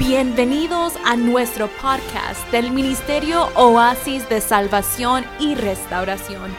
[0.00, 6.50] Bienvenidos a nuestro podcast del Ministerio Oasis de Salvación y Restauración.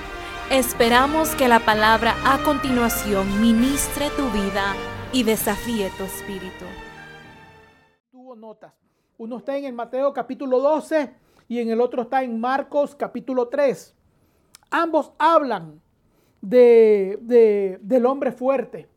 [0.52, 4.75] Esperamos que la palabra a continuación ministre tu vida
[5.12, 6.66] y desafíe tu espíritu.
[8.12, 8.73] Tuvo notas.
[9.17, 11.12] Uno está en el Mateo capítulo 12
[11.48, 13.95] y en el otro está en Marcos capítulo 3.
[14.70, 15.81] Ambos hablan
[16.41, 18.88] de, del hombre fuerte.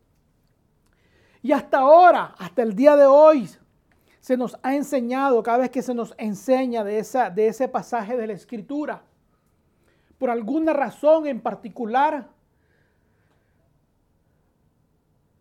[1.41, 3.49] Y hasta ahora, hasta el día de hoy,
[4.25, 8.17] se nos ha enseñado, cada vez que se nos enseña de, esa, de ese pasaje
[8.17, 9.03] de la escritura,
[10.17, 12.31] por alguna razón en particular,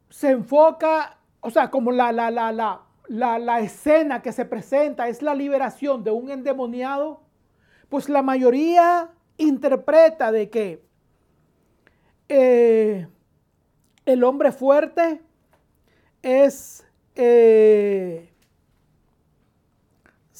[0.10, 2.52] se enfoca, o sea, como la, la, la,
[3.08, 7.22] la, la escena que se presenta es la liberación de un endemoniado,
[7.88, 10.86] pues la mayoría interpreta de que
[12.28, 13.08] eh,
[14.06, 15.22] el hombre fuerte
[16.22, 18.33] es eh,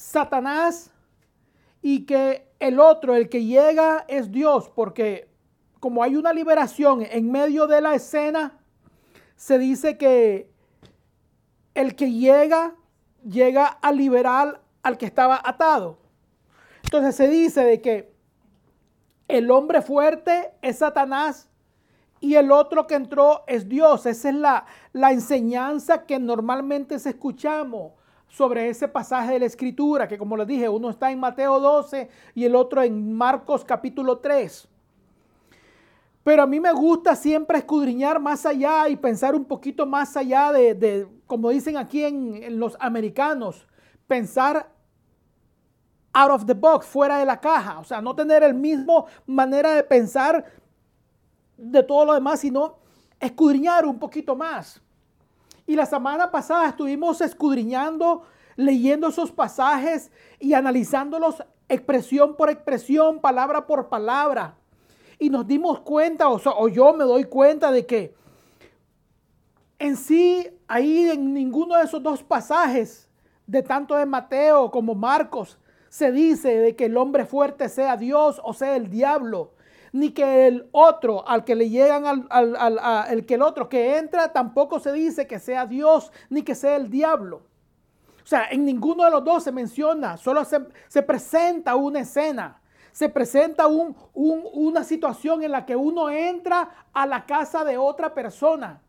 [0.04, 0.90] Satanás
[1.80, 5.30] y que el otro, el que llega, es Dios, porque
[5.80, 8.58] como hay una liberación en medio de la escena,
[9.34, 10.50] se dice que
[11.74, 12.74] el que llega,
[13.26, 15.98] llega a liberar al que estaba atado.
[16.82, 18.14] Entonces se dice de que
[19.26, 21.48] el hombre fuerte es Satanás
[22.20, 24.04] y el otro que entró es Dios.
[24.04, 27.92] Esa es la, la enseñanza que normalmente se escuchamos
[28.36, 32.08] sobre ese pasaje de la escritura, que como les dije, uno está en Mateo 12
[32.34, 34.68] y el otro en Marcos capítulo 3.
[36.24, 40.50] Pero a mí me gusta siempre escudriñar más allá y pensar un poquito más allá
[40.50, 43.68] de, como dicen aquí en, en, los americanos,
[44.08, 44.68] pensar
[46.12, 47.78] out of the box, fuera de la caja.
[47.78, 50.44] O sea, no tener el mismo manera de pensar
[51.56, 52.78] de todo lo demás, sino
[53.20, 54.83] escudriñar un poquito más.
[55.66, 58.22] Y la semana pasada estuvimos escudriñando,
[58.56, 64.56] leyendo esos pasajes y analizándolos expresión por expresión, palabra por palabra.
[65.18, 68.14] Y nos dimos cuenta, o, yo me doy cuenta de que
[69.78, 73.08] en sí, ahí en ninguno de esos dos pasajes,
[73.46, 75.58] de tanto de Mateo como Marcos,
[75.88, 79.53] se dice de que el hombre fuerte sea Dios o sea el diablo
[79.94, 84.32] ni que el otro, al que le llegan al, el que el otro que entra,
[84.32, 87.42] tampoco se dice que sea Dios ni que sea el diablo.
[88.24, 92.60] O sea, en ninguno de los dos se menciona, solo se, presenta una escena,
[92.90, 98.14] se presenta un, una situación en la que uno entra a la casa de otra
[98.14, 98.82] persona.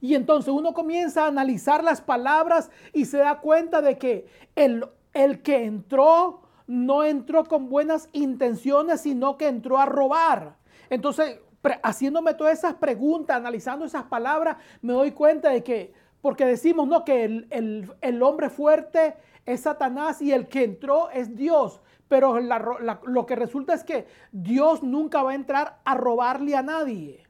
[0.00, 4.86] Y entonces uno comienza a analizar las palabras y se da cuenta de que el,
[5.12, 10.56] el que entró no entró con buenas intenciones, sino que entró a robar.
[10.90, 11.40] Entonces,
[11.82, 17.04] haciéndome todas esas preguntas, analizando esas palabras, me doy cuenta de que, porque decimos, no,
[17.04, 21.80] que el, hombre fuerte es Satanás y el que entró es Dios.
[22.08, 27.24] Pero lo que resulta es que Dios nunca va a entrar a robarle a nadie.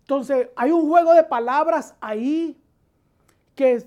[0.00, 2.60] Entonces, hay un juego de palabras ahí
[3.54, 3.86] que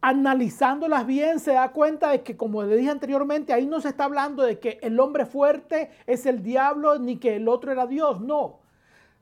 [0.00, 4.04] analizándolas bien se da cuenta de que, como le dije anteriormente, ahí no se está
[4.04, 8.20] hablando de que el hombre fuerte es el diablo ni que el otro era Dios,
[8.20, 8.60] no.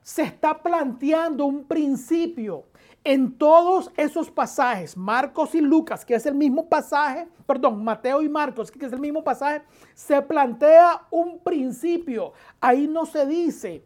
[0.01, 2.65] Se está planteando un principio
[3.03, 8.29] en todos esos pasajes, Marcos y Lucas, que es el mismo pasaje, perdón, Mateo y
[8.29, 9.61] Marcos, que es el mismo pasaje,
[9.93, 12.33] se plantea un principio.
[12.59, 13.83] Ahí no se dice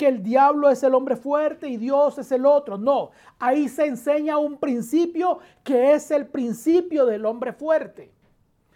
[0.00, 2.78] que el diablo es el hombre fuerte y Dios es el otro.
[2.78, 8.10] No, ahí se enseña un principio que es el principio del hombre fuerte.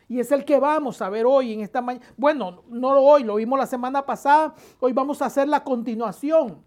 [0.06, 2.04] Y es el que vamos a ver hoy en esta mañana.
[2.18, 4.54] Bueno, no hoy, lo vimos la semana pasada.
[4.80, 6.62] Hoy vamos a hacer la continuación.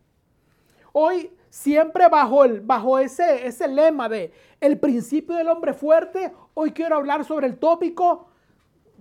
[0.92, 6.72] Hoy siempre bajo, el, bajo ese, ese lema de el principio del hombre fuerte, hoy
[6.72, 8.26] quiero hablar sobre el tópico.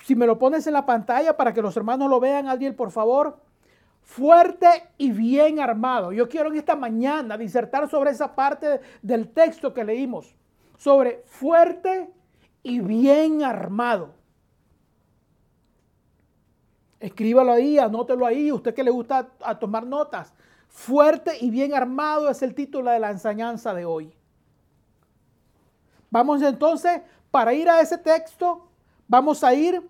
[0.05, 2.91] Si me lo pones en la pantalla para que los hermanos lo vean, Adiel, por
[2.91, 3.47] favor
[4.07, 6.13] fuerte y bien armado.
[6.13, 10.35] Yo quiero en esta mañana disertar sobre esa parte del texto que leímos,
[10.79, 12.09] sobre fuerte
[12.63, 14.15] y bien armado.
[17.01, 20.33] Escríbalo ahí, anótelo ahí, usted que le gusta a tomar notas.
[20.69, 24.15] Fuerte y bien armado es el título de la enseñanza de hoy.
[26.11, 28.69] Vamos entonces, para ir a ese texto,
[29.09, 29.83] vamos a ir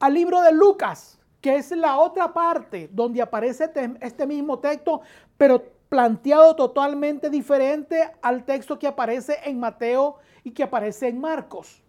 [0.00, 1.15] al libro de Lucas
[1.46, 3.70] que es la otra parte donde aparece
[4.00, 5.02] este mismo texto,
[5.36, 11.84] pero planteado totalmente diferente al texto que aparece en Mateo y que aparece en Marcos.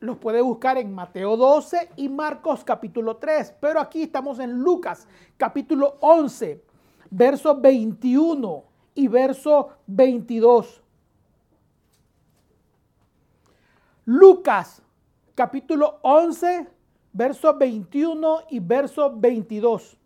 [0.00, 5.06] Los puede buscar en Mateo 12 y Marcos capítulo 3, pero aquí estamos en Lucas
[5.36, 6.64] capítulo 11,
[7.10, 8.64] versos 21
[8.94, 10.82] y verso 22.
[14.06, 14.80] Lucas
[15.34, 16.66] capítulo 11,
[17.14, 19.96] verso 21 y verso 22.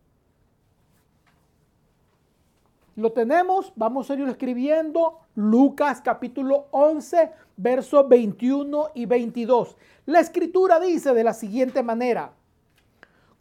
[2.97, 9.77] Lo tenemos, vamos a ir escribiendo Lucas capítulo 11, verso 21 y 22.
[10.07, 12.33] La escritura dice de la siguiente manera,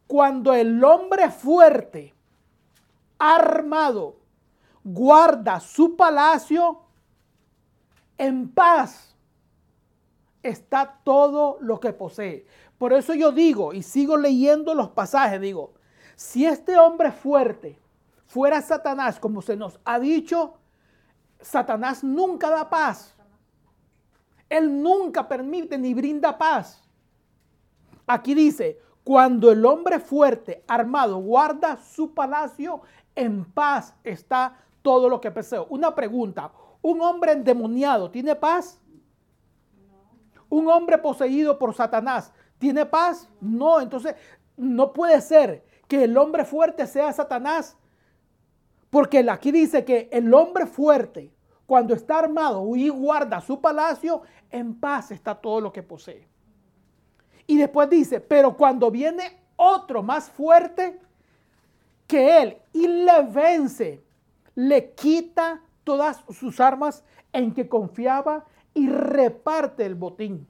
[0.06, 2.14] cuando el hombre fuerte,
[3.20, 4.16] armado,
[4.84, 6.80] guarda su palacio,
[8.18, 9.08] en paz
[10.44, 12.46] está todo lo que posee.
[12.78, 15.74] Por eso yo digo, y sigo leyendo los pasajes, digo,
[16.16, 17.80] si este hombre fuerte
[18.26, 20.56] fuera Satanás, como se nos ha dicho,
[21.42, 23.16] Satanás nunca da paz.
[24.50, 26.84] Él nunca permite ni brinda paz.
[28.06, 32.82] Aquí dice, cuando el hombre fuerte, armado, guarda su palacio,
[33.16, 35.66] en paz está todo lo que posee.
[35.70, 36.52] Una pregunta,
[36.82, 38.80] ¿un hombre endemoniado tiene paz?
[40.50, 43.30] Un hombre poseído por Satanás, ¿tiene paz?
[43.40, 44.16] No, entonces
[44.56, 47.78] no puede ser que el hombre fuerte sea Satanás.
[48.90, 51.32] Porque aquí dice que el hombre fuerte,
[51.66, 56.28] cuando está armado y guarda su palacio, en paz está todo lo que posee.
[57.46, 61.00] Y después dice, pero cuando viene otro más fuerte
[62.06, 64.04] que él y le vence,
[64.56, 70.48] le quita todas sus armas en que confiaba y reparte el botín.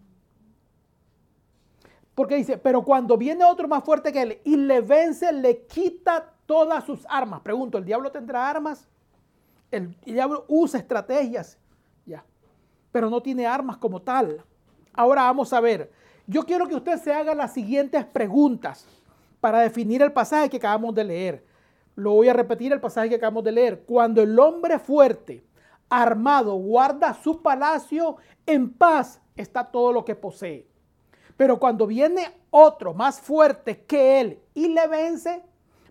[2.17, 6.33] Porque dice, pero cuando viene otro más fuerte que él y le vence, le quita
[6.47, 7.41] todas sus armas.
[7.41, 8.87] Pregunto, ¿el diablo tendrá armas?
[9.69, 11.59] El diablo usa estrategias,
[12.07, 12.25] ya,
[12.91, 14.43] pero no tiene armas como tal.
[14.93, 15.91] Ahora vamos a ver.
[16.25, 18.87] Yo quiero que usted se haga las siguientes preguntas
[19.39, 21.45] para definir el pasaje que acabamos de leer.
[21.93, 23.83] Lo voy a repetir el pasaje que acabamos de leer.
[23.85, 25.43] Cuando el hombre fuerte
[25.87, 28.17] armado guarda su palacio,
[28.47, 30.67] en paz está todo lo que posee.
[31.37, 35.43] Pero cuando viene otro más fuerte que él y le vence,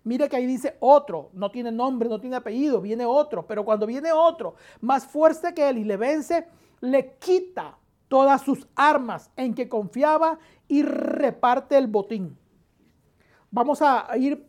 [0.02, 3.46] mire que ahí dice otro, no tiene nombre, no tiene apellido, viene otro.
[3.46, 6.48] Pero cuando viene otro más fuerte que él y le vence,
[6.80, 7.78] le quita
[8.08, 10.38] todas sus armas en que confiaba
[10.68, 12.36] y reparte el botín.
[13.50, 14.46] Vamos a ir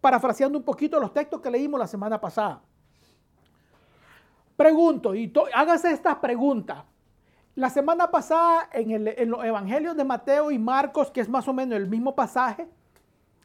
[0.00, 2.62] parafraseando un poquito los textos que leímos la semana pasada.
[4.56, 6.84] Pregunto, y hágase estas preguntas.
[7.58, 11.52] La semana pasada en, en los evangelios de Mateo y Marcos, que es más o
[11.52, 12.68] menos el mismo pasaje,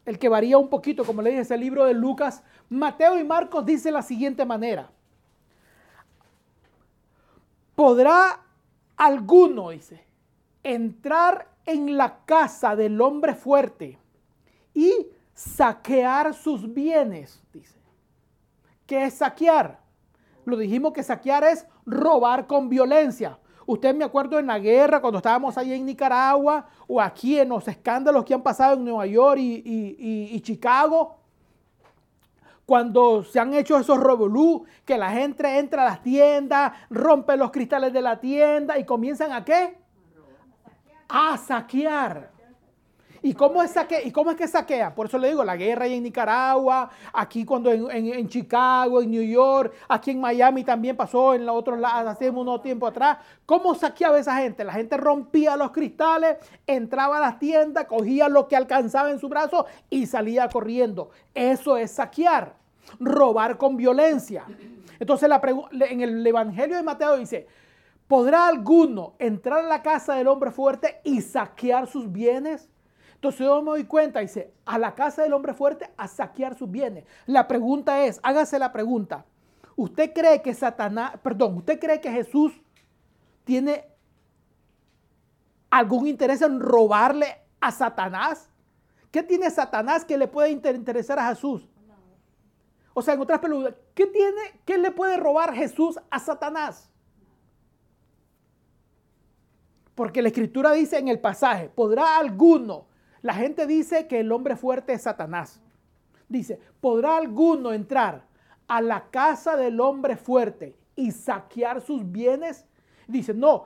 [0.05, 3.23] el que varía un poquito, como le dije, es el libro de Lucas, Mateo y
[3.23, 4.91] Marcos dice la siguiente manera.
[7.73, 8.39] ¿Podrá
[8.97, 10.05] alguno, dice,
[10.61, 13.97] entrar en la casa del hombre fuerte
[14.75, 17.41] y saquear sus bienes?
[17.51, 17.79] Dice.
[18.85, 19.79] ¿Qué es saquear?
[20.45, 23.39] Lo dijimos que saquear es robar con violencia.
[23.65, 27.67] Usted me acuerdo en la guerra, cuando estábamos ahí en Nicaragua, o aquí en los
[27.67, 31.17] escándalos que han pasado en Nueva York y, Chicago,
[32.65, 37.51] cuando se han hecho esos revolú, que la gente entra a las tiendas, rompe los
[37.51, 39.77] cristales de la tienda y comienzan a qué?
[41.07, 42.32] A saquear.
[43.25, 43.73] ¿Y cómo, es
[44.03, 44.93] ¿Y cómo es que saquea?
[44.93, 49.23] Por eso le digo, la guerra ahí en Nicaragua, aquí cuando en, Chicago, en New
[49.23, 53.19] York, aquí en Miami también pasó en los otros hace unos tiempo atrás.
[53.45, 54.65] ¿Cómo saqueaba esa gente?
[54.65, 56.35] La gente rompía los cristales,
[56.67, 61.11] entraba a las tiendas, cogía lo que alcanzaba en su brazo y salía corriendo.
[61.33, 62.57] Eso es saquear,
[62.99, 64.43] robar con violencia.
[64.99, 65.41] Entonces la
[65.79, 67.47] en el Evangelio de Mateo dice,
[68.05, 72.69] ¿podrá alguno entrar a la casa del hombre fuerte y saquear sus bienes?
[73.23, 76.69] Entonces yo me doy cuenta, dice, a la casa del hombre fuerte a saquear sus
[76.69, 77.05] bienes.
[77.25, 79.23] La pregunta es, hágase la pregunta.
[79.77, 82.51] ¿Usted cree que Satanás, perdón, usted cree que Jesús
[83.45, 83.85] tiene
[85.69, 88.49] algún interés en robarle a Satanás?
[89.09, 91.65] ¿Qué tiene Satanás que le puede interesar a Jesús?
[92.93, 96.91] O sea, en otras preguntas, ¿qué tiene, qué le puede robar Jesús a Satanás?
[99.95, 102.91] Porque la escritura dice en el pasaje, ¿podrá alguno
[103.23, 105.61] la gente dice que el hombre fuerte es Satanás.
[106.27, 108.25] Dice, ¿podrá alguno entrar
[108.67, 112.65] a la casa del hombre fuerte y saquear sus bienes?
[113.07, 113.65] Dice, no,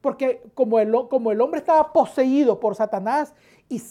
[0.00, 3.34] porque como el, como el hombre estaba poseído por Satanás
[3.70, 3.82] y,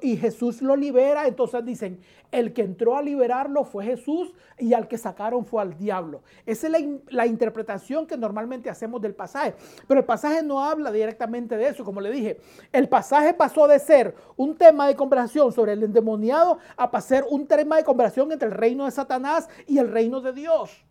[0.00, 2.00] y, Jesús lo libera, entonces dicen,
[2.32, 6.22] el que entró a liberarlo fue Jesús y al que sacaron fue al diablo.
[6.46, 9.54] Esa es la, la, interpretación que normalmente hacemos del pasaje.
[9.86, 12.40] Pero el pasaje no habla directamente de eso, como le dije.
[12.72, 17.46] El pasaje pasó de ser un tema de conversación sobre el endemoniado a pasar un
[17.46, 20.82] tema de conversación entre el reino de Satanás y el reino de Dios.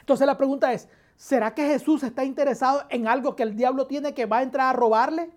[0.00, 4.14] Entonces la pregunta es, ¿será que Jesús está interesado en algo que el diablo tiene
[4.14, 5.30] que va a entrar a robarle?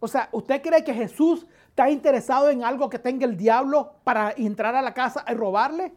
[0.00, 4.32] O sea, ¿usted cree que Jesús está interesado en algo que tenga el diablo para
[4.32, 5.92] entrar a la casa y robarle?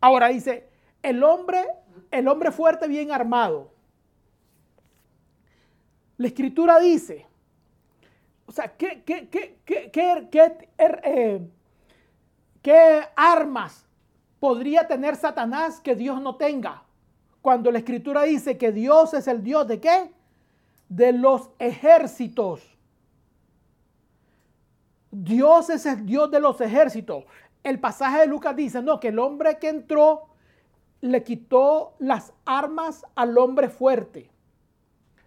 [0.00, 0.68] Ahora dice,
[1.02, 1.62] el hombre,
[2.10, 3.70] el hombre fuerte bien armado.
[6.16, 7.26] La escritura dice,
[8.46, 11.48] o sea, ¿qué, qué, qué, qué, eh,
[12.62, 13.86] qué armas
[14.40, 16.82] podría tener Satanás que Dios no tenga?
[17.42, 20.12] Cuando la escritura dice que Dios es el Dios de qué?
[20.94, 22.60] De los ejércitos.
[25.10, 27.24] Dios es el Dios de los ejércitos.
[27.62, 30.28] El pasaje de Lucas dice, no, que el hombre que entró
[31.00, 34.30] le quitó las armas al hombre fuerte.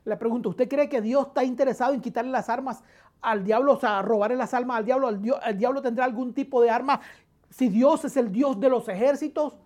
[0.06, 2.84] Le pregunto, ¿usted cree que Dios está interesado en quitarle las armas
[3.22, 5.10] al diablo, o sea, robarle las armas al diablo?
[5.10, 7.02] ¿El, diablo tendrá algún tipo de arma
[7.50, 9.58] si Dios es el Dios de los ejércitos?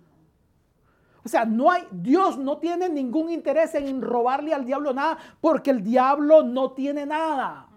[1.23, 5.71] O sea, no hay, Dios no tiene ningún interés en robarle al diablo nada porque
[5.71, 7.67] el diablo no tiene nada.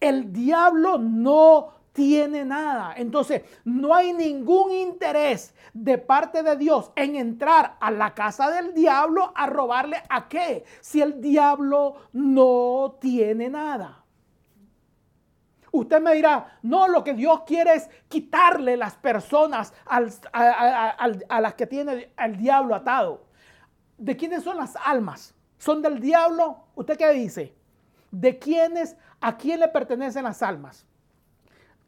[0.00, 2.94] El diablo no tiene nada.
[2.96, 8.72] Entonces, no hay ningún interés de parte de Dios en entrar a la casa del
[8.72, 13.99] diablo a robarle a qué, si el diablo no tiene nada.
[15.72, 20.00] Usted me dirá, no, lo que Dios quiere es quitarle las personas a,
[21.40, 23.24] las que tiene el diablo atado.
[23.96, 25.34] ¿De quiénes son las almas?
[25.58, 26.64] ¿Son del diablo?
[26.74, 27.54] ¿Usted qué dice?
[28.10, 30.86] ¿De quiénes, a quién le pertenecen las almas?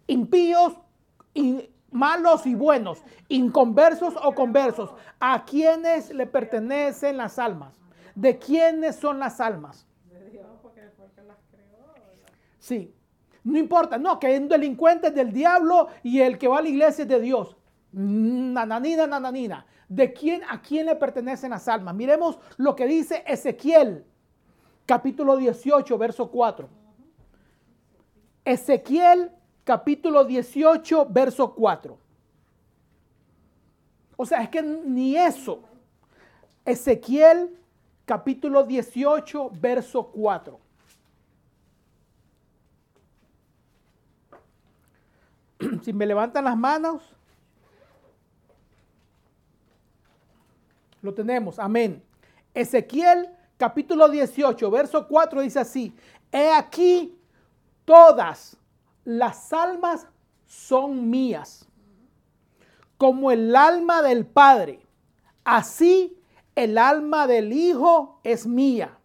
[0.06, 0.74] impíos,
[1.90, 4.94] malos y buenos, inconversos o conversos.
[5.20, 7.74] ¿A quiénes le pertenecen las almas?
[8.14, 9.86] ¿De quiénes son las almas?
[10.10, 10.82] De Dios, porque
[11.26, 11.94] las creó.
[12.58, 12.94] Sí.
[13.44, 17.02] No importa, no, que un delincuente del diablo y el que va a la iglesia
[17.02, 17.56] es de Dios.
[17.92, 19.66] Nananina, nananina.
[19.88, 21.94] ¿De quién, a quién le pertenecen las almas?
[21.94, 24.06] Miremos lo que dice Ezequiel,
[24.87, 26.68] capítulo 18, verso 4.
[28.44, 29.30] Ezequiel
[29.64, 31.99] capítulo 18, verso 4.
[34.16, 35.62] O sea, es que ni eso.
[36.64, 37.58] Ezequiel
[38.04, 40.62] capítulo 18, verso 4.
[45.82, 47.02] Si me levantan las manos,
[51.00, 51.58] lo tenemos.
[51.58, 52.02] Amén.
[52.54, 55.94] Ezequiel capítulo 18, verso 4 dice así,
[56.30, 57.18] he aquí
[57.84, 58.56] todas
[59.04, 60.06] las almas
[60.46, 61.66] son mías,
[62.96, 64.86] como el alma del Padre,
[65.44, 66.16] así
[66.54, 68.98] el alma del Hijo es mía.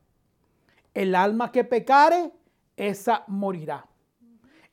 [0.94, 2.32] El alma que pecare,
[2.76, 3.87] esa morirá.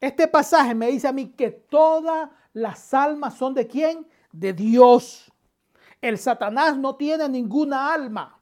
[0.01, 4.07] Este pasaje me dice a mí que todas las almas son de quién?
[4.33, 5.33] De Dios.
[6.01, 8.39] El Satanás no tiene ninguna alma.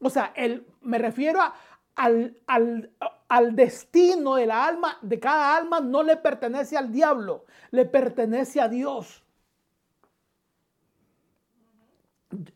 [0.00, 1.54] O sea, el, me refiero a,
[1.98, 8.60] al, destino de la alma, de cada alma, no le pertenece al diablo, le pertenece
[8.60, 9.22] a Dios.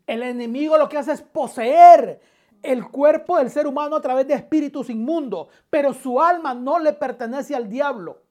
[0.07, 2.21] El enemigo lo que hace es poseer
[2.63, 6.93] el cuerpo del ser humano a través de espíritus inmundos, pero su alma no le
[6.93, 8.23] pertenece al diablo.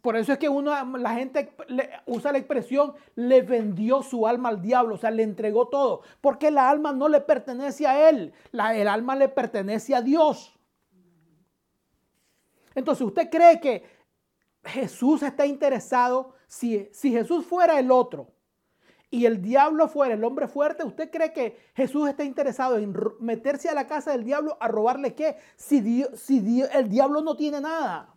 [0.00, 1.54] Por eso es que uno, la gente
[2.06, 6.50] usa la expresión, le vendió su alma al diablo, o sea, le entregó todo, porque
[6.50, 10.58] la alma no le pertenece a él, la, el alma le pertenece a Dios.
[12.74, 13.84] Entonces, ¿usted cree que
[14.64, 18.28] Jesús está interesado, si, si Jesús fuera el otro
[19.12, 23.68] y el diablo fuera el hombre fuerte, ¿usted cree que Jesús está interesado en meterse
[23.68, 25.36] a la casa del diablo a robarle qué?
[25.54, 28.08] Si, si el diablo no tiene nada.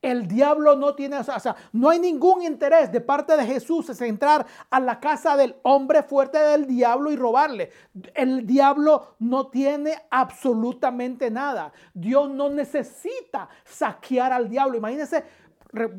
[0.00, 4.06] El diablo no tiene, o sea, no hay ningún interés de parte de Jesús en
[4.06, 7.72] entrar a la casa del hombre fuerte del diablo y robarle.
[8.14, 11.72] El diablo no tiene absolutamente nada.
[11.92, 14.78] Dios no necesita saquear al diablo.
[14.78, 15.24] Imagínense,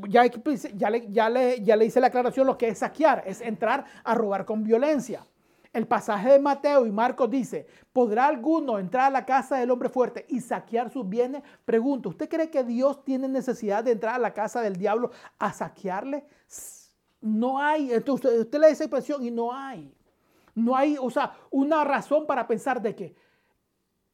[0.08, 3.42] ya, ya, le, ya, le, ya le hice la aclaración lo que es saquear, es
[3.42, 5.26] entrar a robar con violencia.
[5.74, 9.90] El pasaje de Mateo y Marcos dice, ¿podrá alguno entrar a la casa del hombre
[9.90, 11.44] fuerte y saquear sus bienes?
[11.66, 15.54] Pregunto, ¿usted cree que Dios tiene necesidad de entrar a la casa del diablo a
[15.54, 16.26] saquearle?
[17.22, 19.94] No hay, entonces usted, le dice expresión y no hay.
[20.56, 23.16] No hay, o sea, una razón para pensar de que,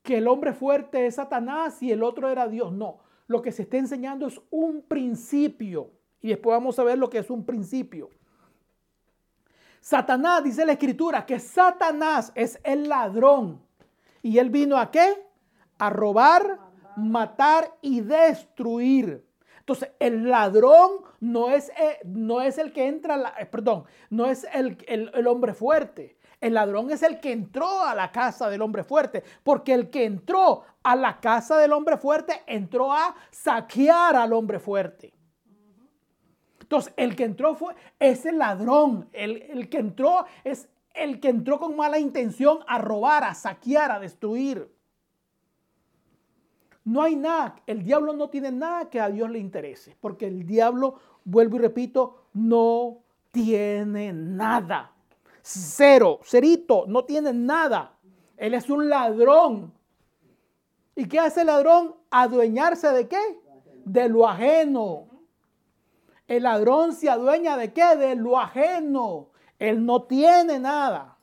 [0.01, 2.74] que el hombre fuerte es Satanás y el otro era Dios.
[2.74, 5.92] No, lo que se está enseñando es un principio.
[6.22, 8.10] Y después vamos a ver lo que es un principio.
[9.80, 13.62] Satanás, dice la escritura, que Satanás es el ladrón.
[14.22, 15.25] ¿Y él vino a qué?
[15.77, 16.60] A robar,
[16.96, 19.27] matar y destruir.
[19.60, 24.46] Entonces, el ladrón no es, eh, no es el que entra, eh, perdón, no es
[24.53, 26.18] el, el hombre fuerte.
[26.43, 30.03] El ladrón es el que entró a la casa del hombre fuerte, porque el que
[30.03, 35.13] entró a la casa del hombre fuerte entró a saquear al hombre fuerte.
[36.59, 39.07] Entonces, el que entró fue ese ladrón.
[39.13, 44.00] El, que entró es el que entró con mala intención a robar, a saquear, a
[44.01, 44.69] destruir.
[46.83, 50.45] No hay nada, el diablo no tiene nada que a Dios le interese, porque el
[50.45, 52.97] diablo, vuelvo y repito, no
[53.31, 54.92] tiene nada.
[55.45, 57.97] Cero, cerito, no tiene nada.
[58.38, 59.73] Él es un ladrón.
[60.95, 61.95] ¿Y qué hace el ladrón?
[62.09, 63.41] Adueñarse de qué?
[63.83, 65.09] De lo ajeno.
[66.29, 67.97] El ladrón se adueña de qué?
[67.97, 69.31] De lo ajeno.
[69.59, 71.17] Él no tiene nada.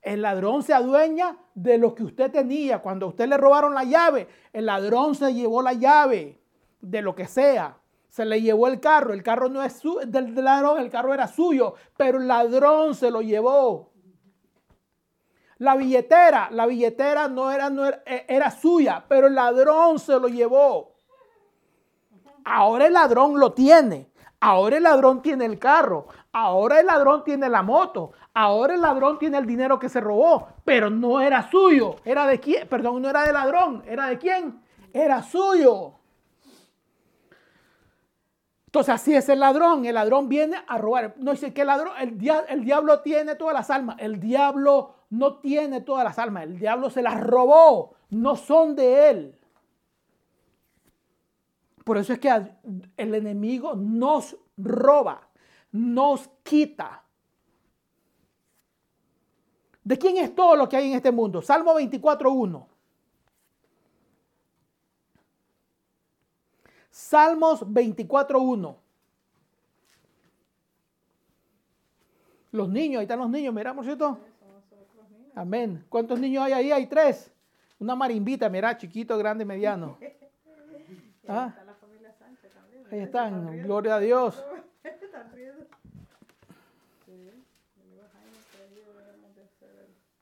[0.00, 2.78] El ladrón se adueña de lo que usted tenía.
[2.80, 6.40] Cuando a usted le robaron la llave, el ladrón se llevó la llave
[6.80, 7.76] de lo que sea
[8.16, 9.12] se le llevó el carro.
[9.12, 13.20] El carro no es del ladrón, el carro era suyo, pero el ladrón se lo
[13.20, 13.92] llevó.
[15.58, 20.18] La billetera, la billetera no era, no era, e, era suya, pero el ladrón se
[20.18, 20.96] lo llevó.
[22.46, 24.10] Ahora el ladrón lo tiene.
[24.40, 26.06] Ahora el ladrón tiene el carro.
[26.32, 28.12] Ahora el ladrón tiene la moto.
[28.32, 31.96] Ahora el ladrón tiene el dinero que se robó, pero no era suyo.
[32.02, 32.66] Era de quién?
[32.66, 33.82] Perdón, no era de ladrón.
[33.86, 34.62] ¿Era de quién?
[34.94, 35.96] Era suyo.
[38.66, 39.86] Entonces así es el ladrón.
[39.86, 41.14] El ladrón viene a robar.
[41.18, 42.18] No dice que el ladrón, el,
[42.48, 43.96] el diablo tiene todas las almas.
[43.98, 46.44] El diablo no tiene todas las almas.
[46.44, 47.94] El diablo se las robó.
[48.10, 49.38] No son de él.
[51.86, 52.28] Por eso es que
[52.96, 55.28] el enemigo nos roba,
[55.70, 57.04] nos quita.
[59.84, 61.40] ¿De quién es todo lo que hay en este mundo?
[61.40, 62.66] Salmo 24.1.
[66.96, 68.74] Salmos 24.1.
[72.52, 74.18] Los niños, ahí están los niños, miramos, ¿cierto?
[75.34, 75.84] Amén.
[75.90, 76.72] ¿Cuántos niños hay ahí?
[76.72, 77.30] Hay tres.
[77.78, 79.98] Una marimbita, mira, chiquito, grande, mediano.
[81.28, 81.54] ¿Ah?
[82.90, 84.42] Ahí están, gloria a Dios.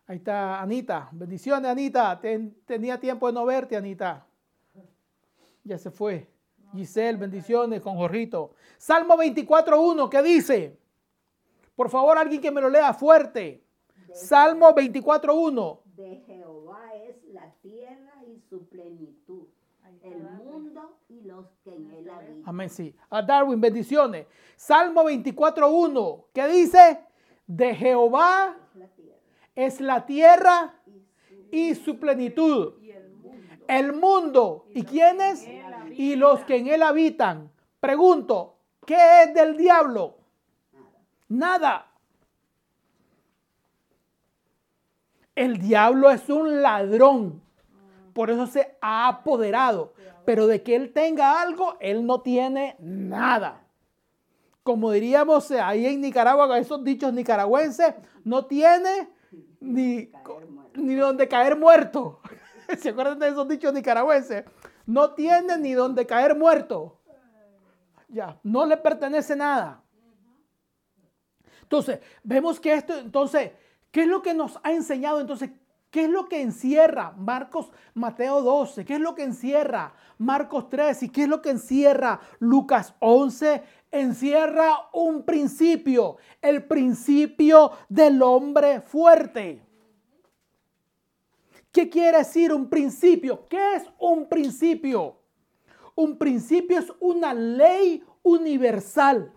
[0.06, 1.08] Ahí está Anita.
[1.12, 2.20] Bendiciones, Anita.
[2.66, 4.26] tenía tiempo de no verte, Anita.
[5.62, 6.33] Ya se fue.
[6.74, 8.52] Giselle, bendiciones con Jorrito.
[8.76, 10.78] Salmo 24.1, ¿qué dice?
[11.76, 13.64] Por favor, alguien que me lo lea fuerte.
[14.12, 15.80] Salmo 24.1.
[15.96, 19.46] De Jehová es la tierra y su plenitud,
[20.02, 22.42] el mundo y los que en él habitan.
[22.44, 22.94] Amén, sí.
[23.10, 24.26] A Darwin, bendiciones.
[24.56, 27.00] Salmo 24.1, ¿qué dice?
[27.46, 28.56] De Jehová
[29.54, 30.74] es la tierra
[31.50, 32.74] y su plenitud.
[33.68, 34.66] El mundo.
[34.74, 35.46] ¿Y quiénes?
[35.96, 37.50] y los que en él habitan.
[37.80, 40.16] Pregunto, ¿qué es del diablo?
[41.28, 41.90] Nada.
[45.34, 47.42] El diablo es un ladrón.
[48.12, 49.94] Por eso se ha apoderado.
[50.24, 53.62] Pero de que él tenga algo, él no tiene nada.
[54.62, 59.10] Como diríamos ahí en Nicaragua, esos dichos nicaragüenses, no tiene
[59.60, 60.10] ni,
[60.74, 62.20] ni donde caer muerto.
[62.78, 64.44] ¿Se acuerdan de esos dichos nicaragüenses?
[64.86, 67.00] No tiene ni donde caer muerto.
[68.08, 69.82] Ya, no le pertenece nada.
[71.62, 73.52] Entonces, vemos que esto, entonces,
[73.90, 75.20] ¿qué es lo que nos ha enseñado?
[75.20, 75.50] Entonces,
[75.90, 78.84] ¿qué es lo que encierra Marcos, Mateo 12?
[78.84, 81.04] ¿Qué es lo que encierra Marcos 3?
[81.04, 83.62] ¿Y qué es lo que encierra Lucas 11?
[83.90, 89.64] Encierra un principio, el principio del hombre fuerte.
[91.74, 93.48] ¿Qué quiere decir un principio?
[93.48, 95.16] ¿Qué es un principio?
[95.96, 99.32] Un principio es una ley universal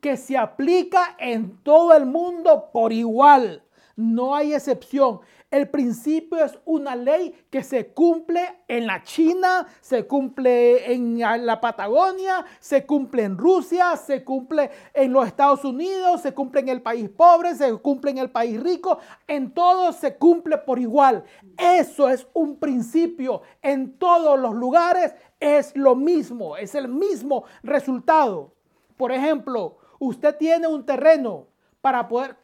[0.00, 3.62] que se aplica en todo el mundo por igual.
[3.94, 5.20] No hay excepción.
[5.48, 11.60] El principio es una ley que se cumple en la China, se cumple en la
[11.60, 16.82] Patagonia, se cumple en Rusia, se cumple en los Estados Unidos, se cumple en el
[16.82, 18.98] país pobre, se cumple en el país rico.
[19.28, 21.22] En todo se cumple por igual.
[21.56, 23.42] Eso es un principio.
[23.62, 28.52] En todos los lugares es lo mismo, es el mismo resultado.
[28.96, 31.46] Por ejemplo, usted tiene un terreno
[31.80, 32.36] para poder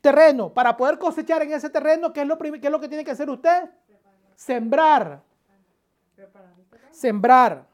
[0.00, 0.52] terreno.
[0.52, 3.70] Para poder cosechar en ese terreno, ¿qué es lo, que tiene que hacer usted?
[4.34, 5.22] Sembrar.
[6.90, 7.66] Sembrar.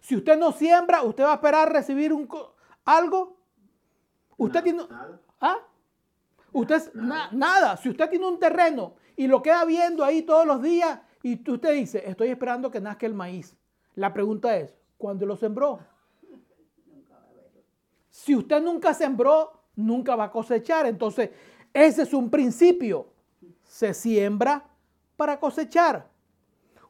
[0.00, 2.28] Si usted no siembra, usted va a esperar recibir un,
[2.84, 3.36] algo.
[4.36, 4.82] Usted tiene...
[5.40, 5.58] ¿Ah?
[6.52, 7.76] Usted nada.
[7.76, 11.72] Si usted tiene un terreno y lo queda viendo ahí todos los días Y usted
[11.74, 13.56] dice, estoy esperando que nazca el maíz.
[13.94, 15.80] La pregunta es, ¿cuándo lo sembró?
[18.10, 20.86] Si usted nunca sembró, nunca va a cosechar.
[20.86, 21.30] Entonces,
[21.72, 23.06] ese es un principio.
[23.62, 24.64] Se siembra
[25.16, 26.08] para cosechar.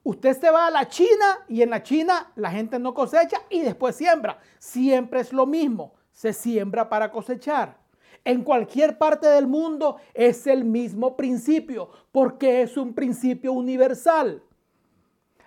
[0.02, 3.60] Usted se va a la China y en la China la gente no cosecha y
[3.60, 4.38] después siembra.
[4.58, 5.94] Siempre es lo mismo.
[6.12, 7.76] Se siembra para cosechar.
[8.24, 14.42] En cualquier parte del mundo es el mismo principio porque es un principio universal.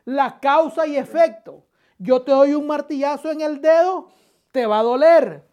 [0.06, 1.64] La causa y efecto.
[1.98, 4.10] Yo te doy un martillazo en el dedo,
[4.52, 5.51] te va a doler.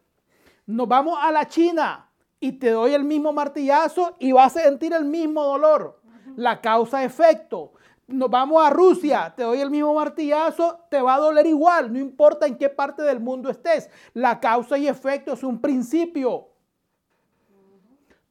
[0.68, 4.92] Nos vamos a la China y te doy el mismo martillazo y vas a sentir
[4.92, 5.98] el mismo dolor.
[6.36, 7.72] La causa efecto.
[8.06, 11.98] Nos vamos a Rusia, te doy el mismo martillazo, te va a doler igual, no
[11.98, 13.88] importa en qué parte del mundo estés.
[14.12, 16.48] La causa y efecto es un principio.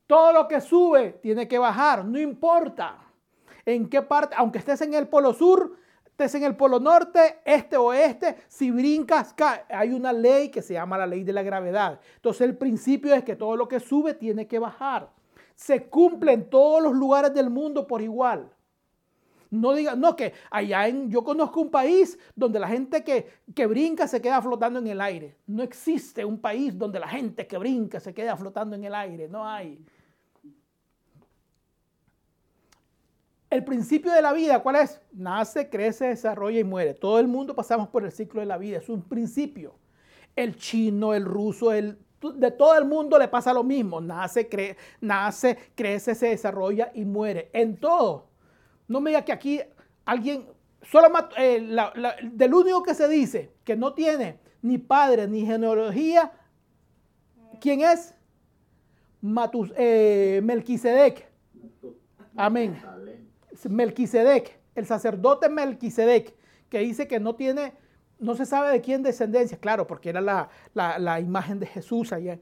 [0.06, 3.00] Todo lo que sube tiene que bajar, no importa
[3.66, 5.76] en qué parte, aunque estés en el polo sur,
[6.18, 9.36] estés en el polo norte, este o este, si brincas,
[9.70, 12.00] hay una ley que se llama la ley de la gravedad.
[12.16, 15.12] Entonces el principio es que todo lo que sube tiene que bajar.
[15.54, 18.50] Se cumple en todos los lugares del mundo por igual.
[19.52, 23.68] No diga, no, que allá en, yo conozco un país donde la gente que, que
[23.68, 25.38] brinca se queda flotando en el aire.
[25.46, 29.28] No existe un país donde la gente que brinca se queda flotando en el aire.
[29.28, 29.80] No hay.
[33.50, 35.00] El principio de la vida, ¿cuál es?
[35.14, 36.94] Nace, crece, desarrolla y muere.
[36.94, 39.76] Todo el mundo pasamos por el ciclo de la vida, es un principio.
[40.36, 41.98] El chino, el ruso, el,
[42.36, 44.02] de todo el mundo le pasa lo mismo.
[44.02, 44.50] Nace,
[45.00, 47.50] nace, crece, se desarrolla y muere.
[47.54, 48.28] En todo.
[48.88, 49.62] No me diga que aquí
[50.06, 50.46] alguien,
[50.82, 51.08] solo
[51.38, 56.32] eh, del único que se dice que no tiene ni padre ni genealogía,
[57.62, 58.14] ¿quién es?
[59.22, 61.28] Matus, eh, Melquisedec.
[62.36, 62.80] Amén.
[63.66, 66.36] Melquisedec, el sacerdote Melquisedec,
[66.70, 67.74] que dice que no tiene,
[68.20, 72.40] no se sabe de quién descendencia, claro, porque era la, imagen de Jesús allá.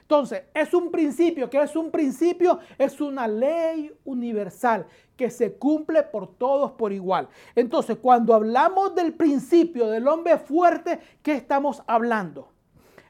[0.00, 2.60] Entonces, es un principio, que es un principio?
[2.78, 7.28] Es una ley universal que se cumple por todos por igual.
[7.54, 12.52] Entonces, cuando hablamos del principio del hombre fuerte, ¿qué estamos hablando?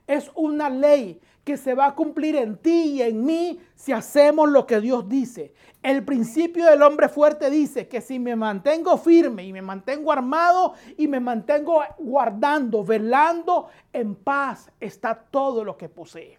[0.07, 4.49] Es una ley que se va a cumplir en ti y en mí si hacemos
[4.49, 5.55] lo que Dios dice.
[5.81, 10.75] El principio del hombre fuerte dice que si me mantengo firme y me mantengo armado
[10.99, 16.37] y me mantengo guardando, velando, en paz está todo lo que posee.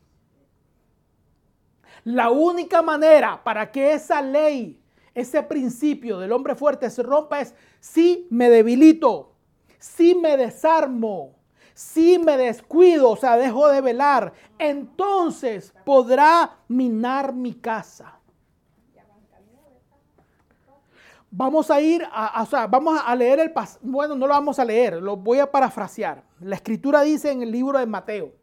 [2.04, 4.78] La única manera para que esa ley,
[5.16, 9.32] ese principio del hombre fuerte se rompa es si me debilito,
[9.80, 11.37] si me desarmo,
[11.78, 18.18] si me descuido, o sea, dejo de velar, entonces podrá minar mi casa.
[21.30, 24.66] Vamos a ir, a, o sea, vamos a leer el bueno, no lo vamos a
[24.66, 26.24] leer, lo voy a parafrasear.
[26.40, 28.34] La escritura dice en el libro de Mateo,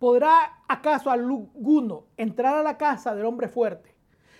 [0.00, 3.94] ¿podrá acaso alguno entrar a la casa del hombre fuerte?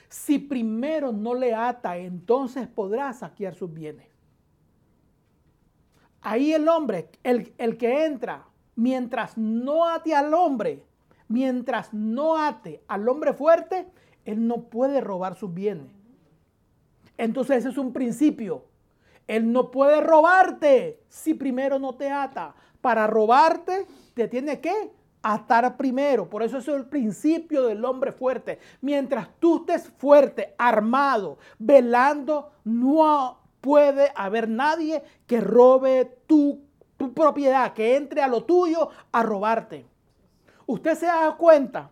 [0.08, 4.15] Si primero no le ata, entonces podrá saquear sus bienes.
[6.28, 10.82] Ahí el hombre, el, el que entra, mientras no ate al hombre,
[11.28, 13.86] mientras no ate al hombre fuerte,
[14.24, 15.86] él no puede robar sus bienes.
[17.16, 18.64] Entonces ese es un principio.
[19.28, 22.56] Él no puede robarte si primero no te ata.
[22.80, 24.90] Para robarte te tiene que
[25.22, 26.28] atar primero.
[26.28, 28.58] Por eso es el principio del hombre fuerte.
[28.80, 36.60] Mientras tú estés fuerte, armado, velando, no puede haber nadie que robe tu,
[37.16, 39.84] propiedad, que entre a lo tuyo a robarte.
[40.66, 41.90] Usted se da cuenta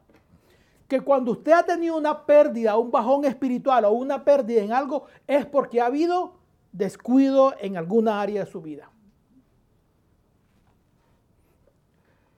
[0.87, 5.07] que cuando usted ha tenido una pérdida, un bajón espiritual o una pérdida en algo,
[5.27, 6.37] es porque ha habido
[6.71, 8.89] descuido en alguna área de su vida.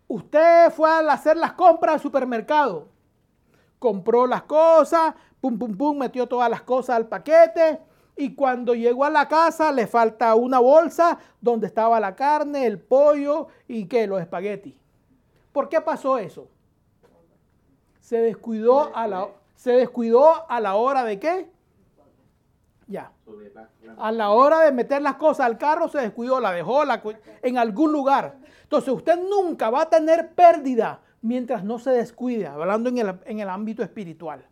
[0.09, 2.89] Usted fue a hacer las compras al supermercado,
[3.79, 7.81] compró las cosas, pum, pum, pum, metió todas las cosas al paquete
[8.17, 12.81] y cuando llegó a la casa le falta una bolsa donde estaba la carne, el
[12.81, 14.75] pollo y qué, los espaguetis.
[15.53, 16.49] ¿Por qué pasó eso?
[18.01, 21.51] Se descuidó a la, se descuidó a la hora de qué?
[22.87, 23.13] Ya.
[23.99, 26.83] A la hora de meter las cosas al carro se descuidó, la dejó
[27.43, 28.37] en algún lugar.
[28.63, 33.41] Entonces usted nunca va a tener pérdida mientras no se descuide, hablando en el, en
[33.41, 34.47] el ámbito espiritual.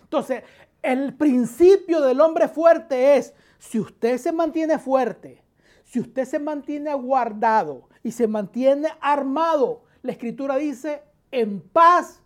[0.00, 0.44] Entonces,
[0.86, 5.42] el principio del hombre fuerte es, si usted se mantiene fuerte,
[5.84, 12.22] si usted se mantiene guardado y se mantiene armado, la escritura dice, en paz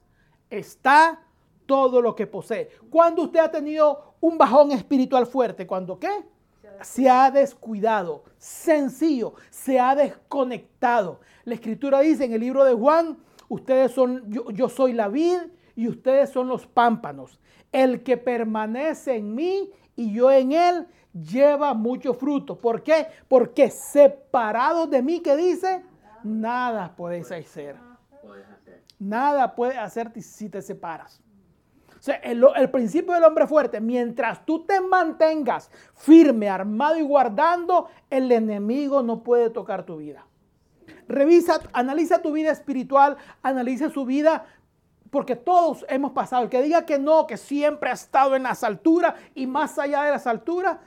[0.51, 1.23] está
[1.65, 2.69] todo lo que posee.
[2.91, 6.11] Cuando usted ha tenido un bajón espiritual fuerte, ¿cuando qué?
[6.83, 8.25] se ha descuidado.
[8.39, 11.21] Sencillo, se ha desconectado.
[11.45, 13.19] La escritura dice en el libro de Juan,
[13.49, 15.39] ustedes son, yo, yo soy la vid
[15.81, 17.41] y ustedes son los pámpanos.
[17.73, 22.59] El que permanece en mí y yo en él lleva mucho fruto.
[22.59, 23.07] ¿Por qué?
[23.29, 25.83] Porque separado de mí, que dice,
[26.23, 27.77] nada podéis hacer.
[28.99, 31.23] Nada puede hacerte si te separas.
[31.99, 37.03] O sea, el, el, principio del hombre fuerte, mientras tú te mantengas firme, armado y
[37.03, 40.27] guardando, el enemigo no puede tocar tu vida.
[41.09, 44.45] Revisa, analiza tu vida espiritual, analiza su vida,
[45.11, 46.45] porque todos hemos pasado.
[46.45, 50.05] El que diga que no, que siempre ha estado en las alturas y más allá
[50.05, 50.79] de las alturas,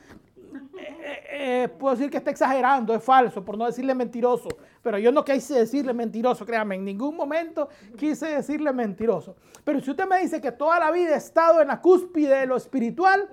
[0.77, 4.49] eh, eh, puedo decir que está exagerando, es falso, por no decirle mentiroso.
[4.81, 9.35] Pero yo no quise decirle mentiroso, créame, en ningún momento quise decirle mentiroso.
[9.63, 12.45] Pero si usted me dice que toda la vida he estado en la cúspide de
[12.45, 13.29] lo espiritual,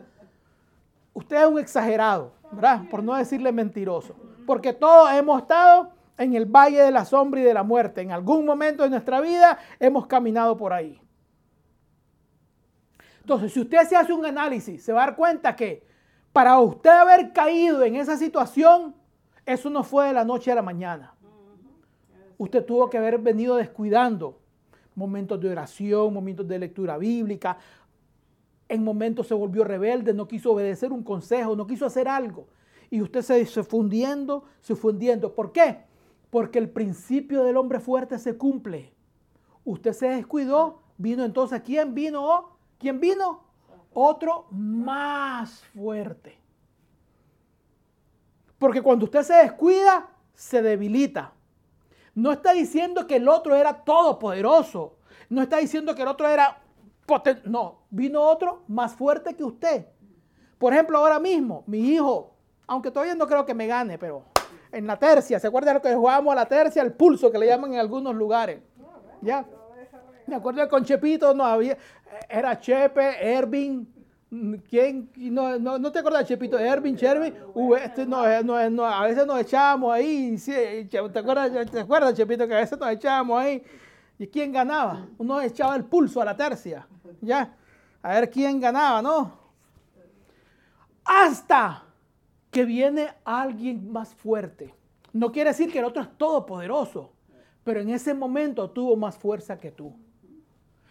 [1.12, 2.82] usted es un exagerado, ¿verdad?
[2.90, 4.14] Por no decirle mentiroso.
[4.46, 8.02] Porque todos hemos estado en el valle de la sombra y de la muerte.
[8.02, 11.00] En algún momento de nuestra vida hemos caminado por ahí.
[13.20, 15.82] Entonces, si usted se hace un análisis, se va a dar cuenta que
[16.30, 18.94] para usted haber caído en esa situación,
[19.46, 21.14] eso no fue de la noche a la mañana.
[22.36, 24.38] Usted tuvo que haber venido descuidando
[24.94, 27.56] momentos de oración, momentos de lectura bíblica.
[28.68, 32.46] En momentos se volvió rebelde, no quiso obedecer un consejo, no quiso hacer algo.
[32.90, 35.34] Y usted se, se fundiendo, se fundiendo.
[35.34, 35.89] ¿Por qué?
[36.30, 38.94] Porque el principio del hombre fuerte se cumple.
[39.64, 42.56] Usted se descuidó, vino entonces, ¿quién vino?
[42.78, 43.50] ¿Quién vino?
[43.92, 46.38] otro más fuerte.
[48.58, 51.32] Porque cuando usted se descuida, se debilita.
[52.14, 54.98] No está diciendo que el otro era todopoderoso.
[55.28, 56.60] No está diciendo que el otro era
[57.06, 57.48] potente.
[57.48, 59.86] No, vino otro más fuerte que usted.
[60.58, 62.34] Por ejemplo, ahora mismo, mi hijo,
[62.66, 64.24] aunque todavía no creo que me gane, pero
[64.72, 66.82] en la tercia, ¿se acuerda de lo que jugábamos a la tercia?
[66.82, 68.60] El pulso que le llaman en algunos lugares.
[69.20, 69.44] ¿Ya?
[70.26, 71.76] Me acuerdo que con Chepito no había,
[72.28, 73.86] era Chepe, Ervin,
[74.68, 75.10] ¿quién?
[75.16, 77.34] No, no, no te acuerdas, Chepito, Ervin, Chervin,
[77.82, 80.36] este, a veces nos echábamos ahí,
[80.88, 83.62] ¿te acuerdas, ¿te acuerdas, Chepito, que a veces nos echábamos ahí?
[84.18, 85.08] ¿Y quién ganaba?
[85.18, 86.86] Uno echaba el pulso a la tercia,
[87.20, 87.56] ¿ya?
[88.02, 89.32] A ver quién ganaba, ¿no?
[91.04, 91.89] Hasta
[92.50, 94.74] que viene alguien más fuerte.
[95.12, 97.12] No quiere decir que el otro es todopoderoso,
[97.64, 99.94] pero en ese momento tuvo más fuerza que tú.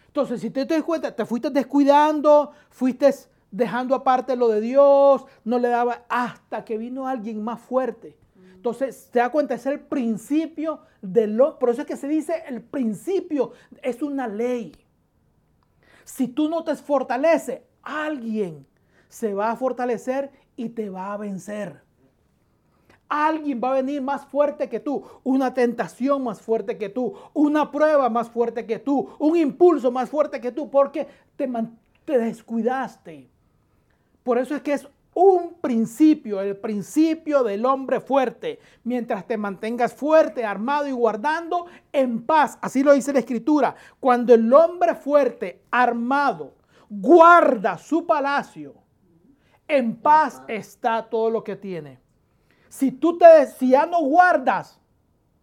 [0.06, 3.14] Entonces, si te das cuenta, te fuiste descuidando, fuiste
[3.50, 8.16] dejando aparte lo de Dios, no le daba hasta que vino alguien más fuerte.
[8.54, 12.42] Entonces, te das cuenta, es el principio de lo, por eso es que se dice
[12.46, 14.72] el principio, es una ley.
[16.04, 18.66] Si tú no te fortaleces, alguien
[19.08, 21.82] se va a fortalecer y te va a vencer.
[23.08, 27.70] Alguien va a venir más fuerte que tú, una tentación más fuerte que tú, una
[27.70, 31.50] prueba más fuerte que tú, un impulso más fuerte que tú, porque te,
[32.04, 33.28] te descuidaste.
[34.22, 38.58] Por eso es que es un principio, el principio del hombre fuerte.
[38.84, 42.58] Mientras te mantengas fuerte, armado y guardando en paz.
[42.60, 43.74] Así lo dice la escritura.
[43.98, 46.54] Cuando el hombre fuerte, armado,
[46.88, 48.74] guarda su palacio,
[49.70, 52.00] en paz está todo lo que tiene.
[52.68, 54.80] Si tú te, si ya no guardas,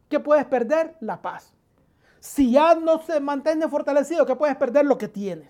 [0.09, 0.95] ¿qué puedes perder?
[0.99, 1.53] La paz.
[2.19, 4.85] Si ya no se mantiene fortalecido, ¿qué puedes perder?
[4.85, 5.49] Lo que tienes.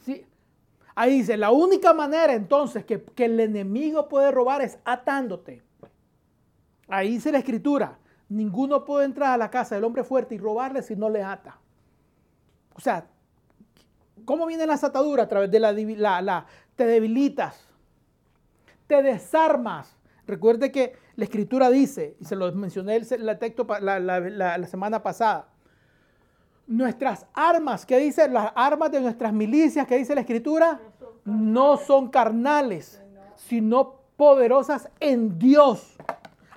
[0.00, 0.26] ¿Sí?
[0.94, 5.62] Ahí dice, la única manera entonces que, que el enemigo puede robar es atándote.
[6.88, 10.82] Ahí dice la escritura, ninguno puede entrar a la casa del hombre fuerte y robarle
[10.82, 11.58] si no le ata.
[12.74, 13.06] O sea,
[14.26, 15.24] ¿cómo vienen las ataduras?
[15.24, 17.66] A través de la, la, la te debilitas,
[18.86, 19.96] te desarmas.
[20.26, 25.48] Recuerde que la escritura dice, y se lo mencioné el, texto la, semana pasada,
[26.66, 28.28] nuestras armas, ¿qué dice?
[28.28, 30.80] Las armas de nuestras milicias, ¿qué dice la escritura?
[31.24, 33.02] No son carnales,
[33.36, 35.96] sino poderosas en Dios.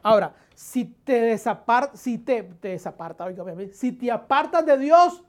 [0.02, 3.28] Ahora, si te desaparta, si te, te desaparta,
[3.72, 5.24] si te apartas de Dios,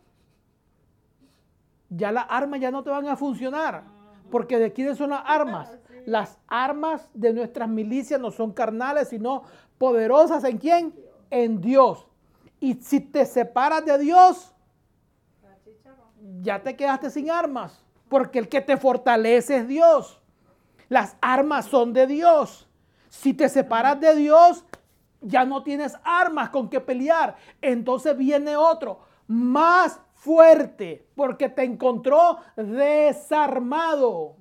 [1.91, 3.83] ya las armas ya no te van a funcionar.
[4.31, 5.77] Porque de quiénes son las armas?
[6.07, 9.43] Las armas de nuestras milicias no son carnales, sino
[9.77, 10.95] poderosas en quién?
[11.31, 12.07] En Dios.
[12.61, 14.55] Y si te separas de Dios,
[16.41, 20.21] ya te quedaste sin armas, porque el que te fortalece es Dios.
[20.89, 22.69] Las armas son de Dios.
[23.09, 24.65] Si te separas de Dios,
[25.21, 27.37] ya no tienes armas con que pelear.
[27.61, 34.37] Entonces viene otro más fuerte, porque te encontró desarmado.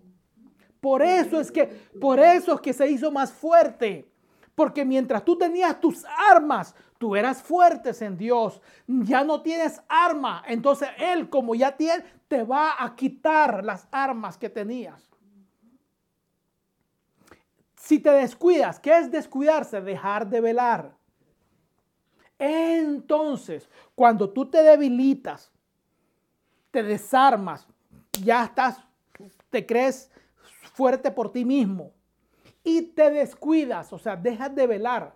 [0.82, 1.66] Por eso es que,
[2.00, 4.12] por eso es que se hizo más fuerte.
[4.56, 8.62] Porque mientras tú tenías tus armas, tú eras fuertes en Dios.
[8.88, 10.44] Ya no tienes arma.
[10.48, 15.10] Entonces Él, como ya tiene, te va a quitar las armas que tenías.
[17.76, 19.80] Si te descuidas, ¿qué es descuidarse?
[19.80, 20.94] Dejar de velar.
[22.38, 25.54] Entonces, cuando tú te debilitas,
[26.72, 27.68] te desarmas,
[28.24, 28.80] ya estás,
[29.50, 30.12] te crees
[30.74, 31.92] fuerte por ti mismo
[32.64, 35.16] y te descuidas, o sea, dejas de velar,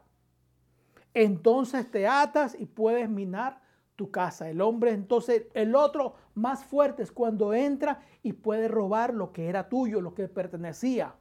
[1.14, 3.62] entonces te atas y puedes minar
[3.96, 4.50] tu casa.
[4.50, 9.48] El hombre, entonces, el otro más fuerte es cuando entra y puede robar lo que
[9.48, 11.16] era tuyo, lo que pertenecía.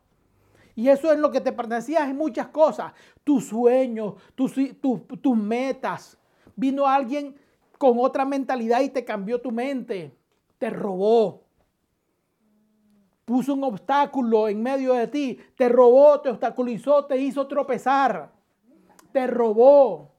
[0.75, 2.95] Y eso es lo que te pertenecía en muchas cosas.
[3.25, 6.19] Tus sueños, tus, tus metas.
[6.57, 7.37] Vino alguien
[7.77, 10.17] con otra mentalidad y te cambió tu mente.
[10.63, 11.43] Te robó.
[13.25, 18.31] Puso un obstáculo en medio de ti, te robó, te obstaculizó, te hizo tropezar,
[19.11, 20.13] te robó.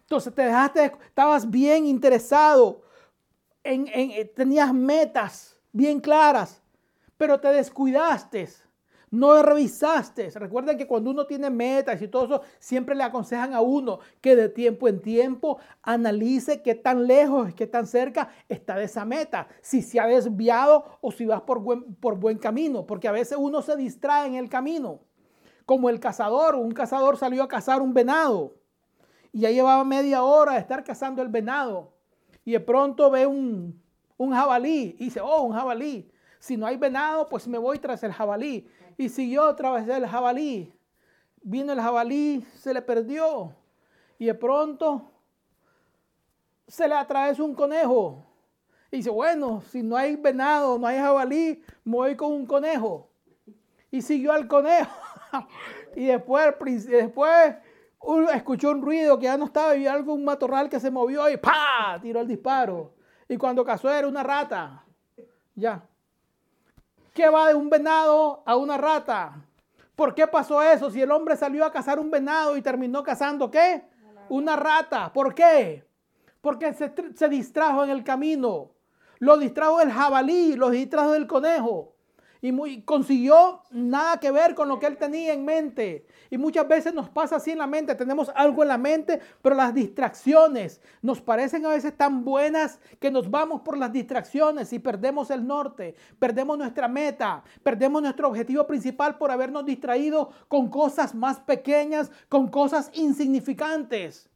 [0.00, 2.80] Entonces te dejaste, estabas bien interesado,
[3.62, 3.84] en,
[4.34, 6.62] tenías metas bien claras,
[7.18, 8.48] pero te descuidaste
[9.14, 10.28] no revisaste.
[10.30, 14.34] Recuerden que cuando uno tiene metas y todo eso, siempre le aconsejan a uno que
[14.34, 19.46] de tiempo en tiempo analice qué tan lejos, qué tan cerca está de esa meta.
[19.62, 22.86] Si se ha desviado o si vas por buen, por buen camino.
[22.86, 24.98] Porque a veces uno se distrae en el camino.
[25.64, 26.56] Como el cazador.
[26.56, 28.56] Un cazador salió a cazar un venado.
[29.32, 31.92] Y ya llevaba media hora de estar cazando el venado.
[32.44, 33.80] Y de pronto ve un,
[34.16, 34.96] un jabalí.
[34.98, 36.10] Y dice, oh, un jabalí.
[36.44, 40.06] Si no hay venado, pues me voy tras el jabalí y siguió a través del
[40.06, 40.78] jabalí.
[41.40, 43.56] Vino el jabalí, se le perdió
[44.18, 45.10] y de pronto
[46.68, 48.26] se le atravesó un conejo.
[48.90, 53.08] Y dice, bueno, si no hay venado, no hay jabalí, me voy con un conejo.
[53.90, 54.92] Y siguió al conejo.
[55.96, 56.54] y después,
[56.86, 57.54] después
[58.34, 61.38] escuchó un ruido que ya no estaba y algo, un matorral que se movió y
[61.38, 61.98] ¡pa!
[62.02, 62.92] tiró el disparo.
[63.30, 64.84] Y cuando cazó era una rata.
[65.54, 65.88] Ya.
[67.14, 69.46] ¿Qué va de un venado a una rata?
[69.94, 70.90] ¿Por qué pasó eso?
[70.90, 73.84] Si el hombre salió a cazar un venado y terminó cazando qué?
[74.28, 75.12] Una rata.
[75.12, 75.88] ¿Por qué?
[76.40, 78.72] Porque se, se distrajo en el camino.
[79.20, 81.93] Lo distrajo el jabalí, lo distrajo del conejo
[82.46, 86.06] y consiguió nada que ver con lo que él tenía en mente.
[86.28, 89.56] Y muchas veces nos pasa así en la mente, tenemos algo en la mente, pero
[89.56, 94.78] las distracciones nos parecen a veces tan buenas que nos vamos por las distracciones y
[94.78, 101.14] perdemos el norte, perdemos nuestra meta, perdemos nuestro objetivo principal por habernos distraído con cosas
[101.14, 104.28] más pequeñas, con cosas insignificantes.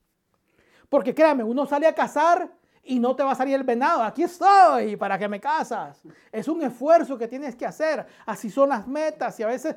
[0.88, 2.57] Porque créame, uno sale a cazar
[2.88, 4.02] y no te va a salir el venado.
[4.02, 6.02] Aquí estoy para que me casas.
[6.32, 8.06] Es un esfuerzo que tienes que hacer.
[8.24, 9.76] Así son las metas y a veces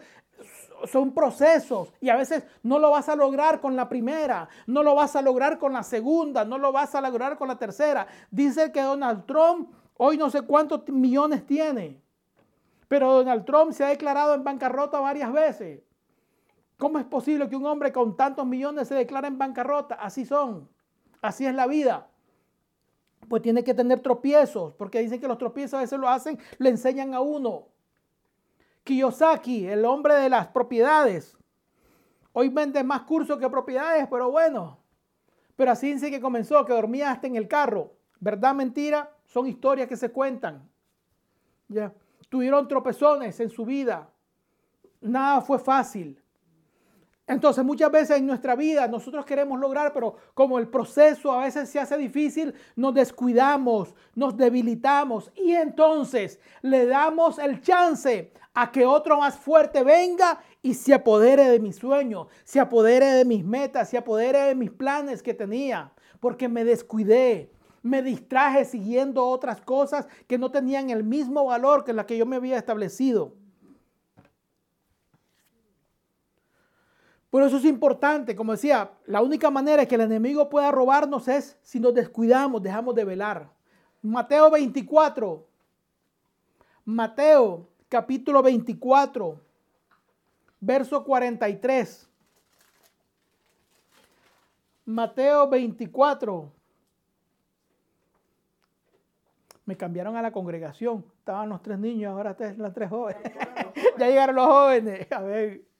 [0.88, 4.96] son procesos y a veces no lo vas a lograr con la primera, no lo
[4.96, 8.08] vas a lograr con la segunda, no lo vas a lograr con la tercera.
[8.32, 12.02] Dice que Donald Trump hoy no sé cuántos millones tiene,
[12.88, 15.84] pero Donald Trump se ha declarado en bancarrota varias veces.
[16.78, 19.96] ¿Cómo es posible que un hombre con tantos millones se declare en bancarrota?
[19.96, 20.68] Así son,
[21.22, 22.08] así es la vida
[23.32, 26.70] pues tiene que tener tropiezos, porque dicen que los tropiezos a veces lo hacen, le
[26.70, 27.70] enseñan a uno.
[28.84, 31.38] Kiyosaki, el hombre de las propiedades.
[32.34, 34.80] Hoy vende más cursos que propiedades, pero bueno.
[35.56, 37.94] Pero así dice que comenzó, que dormía hasta en el carro.
[38.20, 39.10] ¿Verdad, mentira?
[39.28, 40.70] Son historias que se cuentan.
[41.70, 41.94] Ya.
[42.28, 44.10] Tuvieron tropezones en su vida.
[45.00, 46.21] Nada fue fácil.
[47.28, 51.70] Entonces muchas veces en nuestra vida nosotros queremos lograr, pero como el proceso a veces
[51.70, 58.86] se hace difícil, nos descuidamos, nos debilitamos y entonces le damos el chance a que
[58.86, 63.90] otro más fuerte venga y se apodere de mis sueños, se apodere de mis metas,
[63.90, 70.08] se apodere de mis planes que tenía, porque me descuidé, me distraje siguiendo otras cosas
[70.28, 73.34] que no tenían el mismo valor que la que yo me había establecido.
[77.32, 81.58] Por eso es importante, como decía, la única manera que el enemigo pueda robarnos es
[81.62, 83.50] si nos descuidamos, dejamos de velar.
[84.02, 85.48] Mateo 24,
[86.84, 89.40] Mateo capítulo 24,
[90.60, 92.10] verso 43.
[94.84, 96.52] Mateo 24.
[99.64, 101.06] Me cambiaron a la congregación.
[101.20, 103.24] Estaban los tres niños, ahora están las tres jóvenes.
[103.98, 105.10] ya llegaron los jóvenes.
[105.14, 105.71] A ver.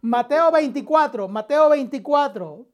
[0.00, 2.66] Mateo 24, Mateo 24.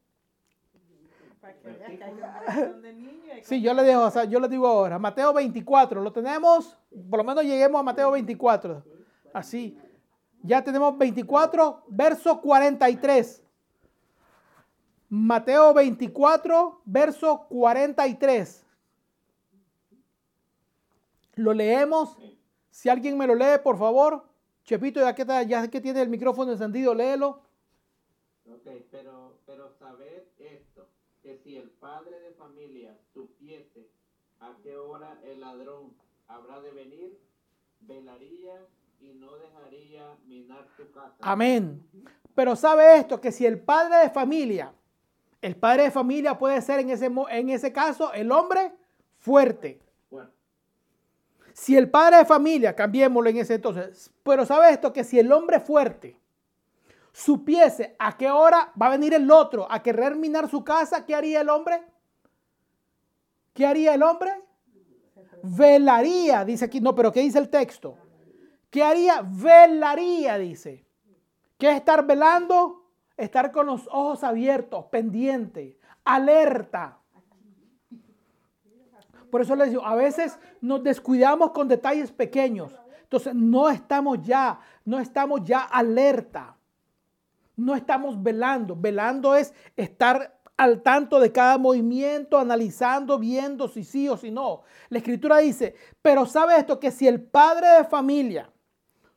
[3.43, 6.79] Sí, yo le digo, o sea, yo le digo ahora, Mateo 24, ¿lo tenemos?
[7.11, 8.83] Por lo menos lleguemos a Mateo 24.
[9.33, 9.79] Así.
[10.43, 13.43] Ya tenemos 24, verso 43.
[15.09, 18.67] Mateo 24, verso 43.
[21.37, 22.17] Lo leemos.
[22.71, 24.25] Si alguien me lo lee, por favor.
[24.65, 27.43] Chepito, ya que, ya que tiene el micrófono encendido, léelo.
[28.51, 30.89] Ok, pero, pero sabed esto,
[31.23, 33.89] que si el padre de familia supiese
[34.41, 35.95] a qué hora el ladrón
[36.29, 37.19] habrá de venir,
[37.81, 38.67] velaría
[39.01, 41.15] y no dejaría minar tu casa.
[41.21, 41.87] Amén.
[42.35, 44.75] Pero sabe esto, que si el padre de familia,
[45.43, 48.73] el padre de familia puede ser en ese, en ese caso el hombre
[49.19, 49.81] fuerte.
[51.55, 55.33] Si el padre de familia, cambiémoslo en ese entonces, pero sabe esto, que si el
[55.33, 56.19] hombre fuerte
[57.13, 61.15] supiese a qué hora va a venir el otro a querer minar su casa, ¿qué
[61.15, 61.81] haría el hombre?
[63.53, 64.33] ¿Qué haría el hombre?
[65.45, 67.99] Velaría, dice aquí, no, pero ¿qué dice el texto?
[68.69, 69.23] ¿Qué haría?
[69.25, 70.85] Velaría, dice.
[71.57, 72.91] ¿Qué es estar velando?
[73.17, 76.99] Estar con los ojos abiertos, pendiente, alerta.
[79.35, 82.71] Por eso les digo, a veces nos descuidamos con detalles pequeños.
[83.03, 86.57] Entonces no estamos ya, no estamos ya alerta.
[87.57, 88.77] No estamos velando.
[88.77, 94.63] Velando es estar al tanto de cada movimiento, analizando, viendo si sí o si no.
[94.89, 98.53] La escritura dice, pero sabe esto, que si el padre de familia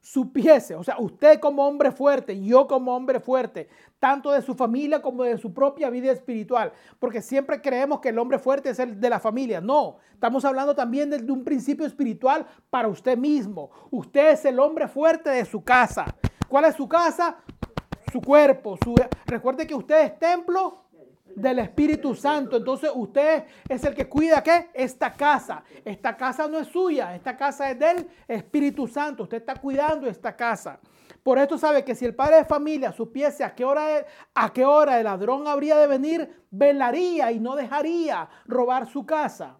[0.07, 3.67] supiese, o sea, usted como hombre fuerte, yo como hombre fuerte,
[3.99, 8.17] tanto de su familia como de su propia vida espiritual, porque siempre creemos que el
[8.17, 9.59] hombre fuerte es el de la familia.
[9.59, 13.69] No, estamos hablando también de, un principio espiritual para usted mismo.
[13.91, 16.05] Usted es el hombre fuerte de su casa.
[16.47, 17.39] ¿Cuál es su casa?
[18.09, 18.77] Su cuerpo.
[18.81, 18.95] Su,
[19.25, 20.86] recuerde que usted es templo
[21.35, 22.57] del Espíritu Santo.
[22.57, 24.69] Entonces usted es el que cuida qué?
[24.73, 25.63] Esta casa.
[25.83, 29.23] Esta casa no es suya, esta casa es del Espíritu Santo.
[29.23, 30.79] Usted está cuidando esta casa.
[31.23, 34.63] Por esto sabe que si el padre de familia supiese a qué hora, a qué
[34.65, 39.59] hora el ladrón habría de venir, velaría y no dejaría robar su casa.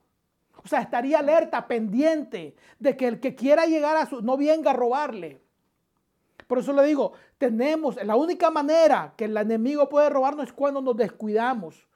[0.64, 4.72] O sea, estaría alerta, pendiente de que el que quiera llegar a su, no venga
[4.72, 5.47] a robarle.
[6.48, 10.82] Por eso le digo, tenemos, la única manera que el enemigo puede robarnos es cuando
[10.82, 11.88] nos descuidamos.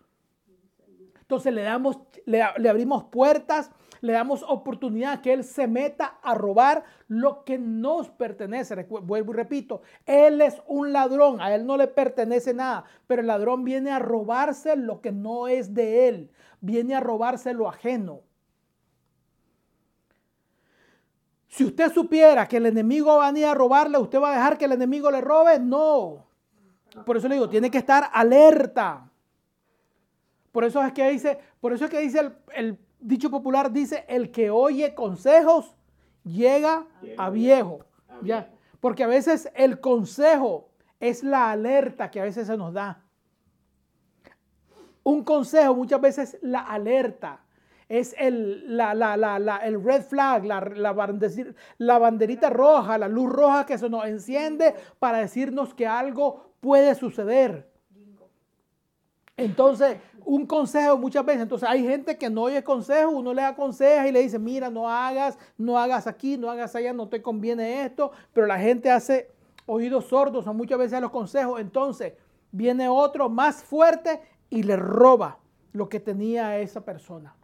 [1.21, 3.71] Entonces le damos, le, abrimos puertas,
[4.01, 8.75] le damos oportunidad que él se meta a robar lo que nos pertenece.
[8.83, 13.27] Vuelvo y repito, él es un ladrón, a él no le pertenece nada, pero el
[13.27, 18.23] ladrón viene a robarse lo que no es de él, viene a robarse lo ajeno.
[21.51, 24.57] Si usted supiera que el enemigo va a venir a robarle, ¿usted va a dejar
[24.57, 25.59] que el enemigo le robe?
[25.59, 26.25] No.
[27.05, 29.11] Por eso le digo, tiene que estar alerta.
[30.53, 34.31] Por eso es que dice, por eso es que dice el, dicho popular, dice, el
[34.31, 35.75] que oye consejos
[36.23, 36.87] llega
[37.17, 37.79] a viejo.
[38.21, 38.49] Ya.
[38.79, 40.69] Porque a veces el consejo
[41.01, 43.03] es la alerta que a veces se nos da.
[45.03, 47.41] Un consejo muchas veces la alerta
[47.91, 50.61] es el, la, el red flag, la,
[51.77, 56.95] la, banderita roja, la luz roja que se nos enciende para decirnos que algo puede
[56.95, 57.69] suceder.
[59.35, 64.07] Entonces, un consejo muchas veces, entonces hay gente que no oye consejo, uno le aconseja
[64.07, 67.83] y le dice, mira, no hagas, no hagas aquí, no hagas allá, no te conviene
[67.83, 69.31] esto, pero la gente hace
[69.65, 72.13] oídos sordos a muchas veces a los consejos, entonces
[72.53, 75.39] viene otro más fuerte y le roba
[75.73, 77.35] lo que tenía esa persona.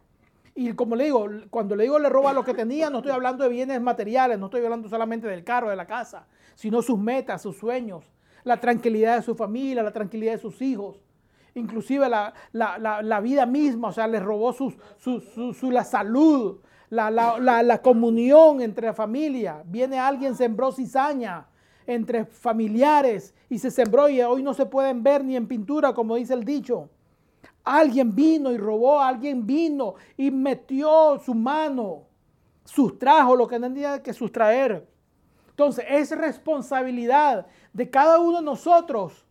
[0.60, 3.44] Y como le digo, cuando le digo le roba lo que tenía, no estoy hablando
[3.44, 7.42] de bienes materiales, no estoy hablando solamente del carro, de la casa, sino sus metas,
[7.42, 8.04] sus sueños,
[8.42, 11.00] la tranquilidad de su familia, la tranquilidad de sus hijos,
[11.54, 16.58] inclusive la, vida misma, o sea, le robó su, la salud,
[16.90, 19.62] la, comunión entre la familia.
[19.64, 21.46] Viene alguien, sembró cizaña
[21.86, 26.16] entre familiares y se sembró y hoy no se pueden ver ni en pintura, como
[26.16, 26.90] dice el dicho.
[27.64, 32.04] Alguien vino y robó, alguien vino y metió su mano,
[32.64, 34.88] sustrajo lo que tenía que sustraer.
[35.50, 39.26] Entonces es responsabilidad de cada uno de nosotros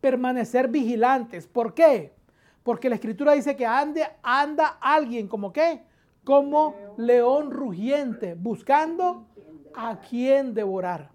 [0.00, 1.46] permanecer vigilantes.
[1.46, 2.14] ¿Por qué?
[2.62, 5.82] Porque la escritura dice que ande, anda alguien como qué?
[6.24, 9.26] Como león rugiente, buscando
[9.74, 11.10] a quien devorar.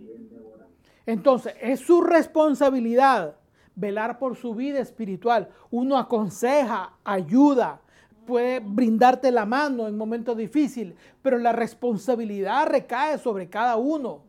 [1.06, 3.36] Entonces es su responsabilidad
[3.78, 5.50] velar por su vida espiritual.
[5.70, 7.80] Uno aconseja, ayuda,
[8.26, 14.24] puede brindarte la mano en momentos difíciles, pero la responsabilidad recae sobre cada uno.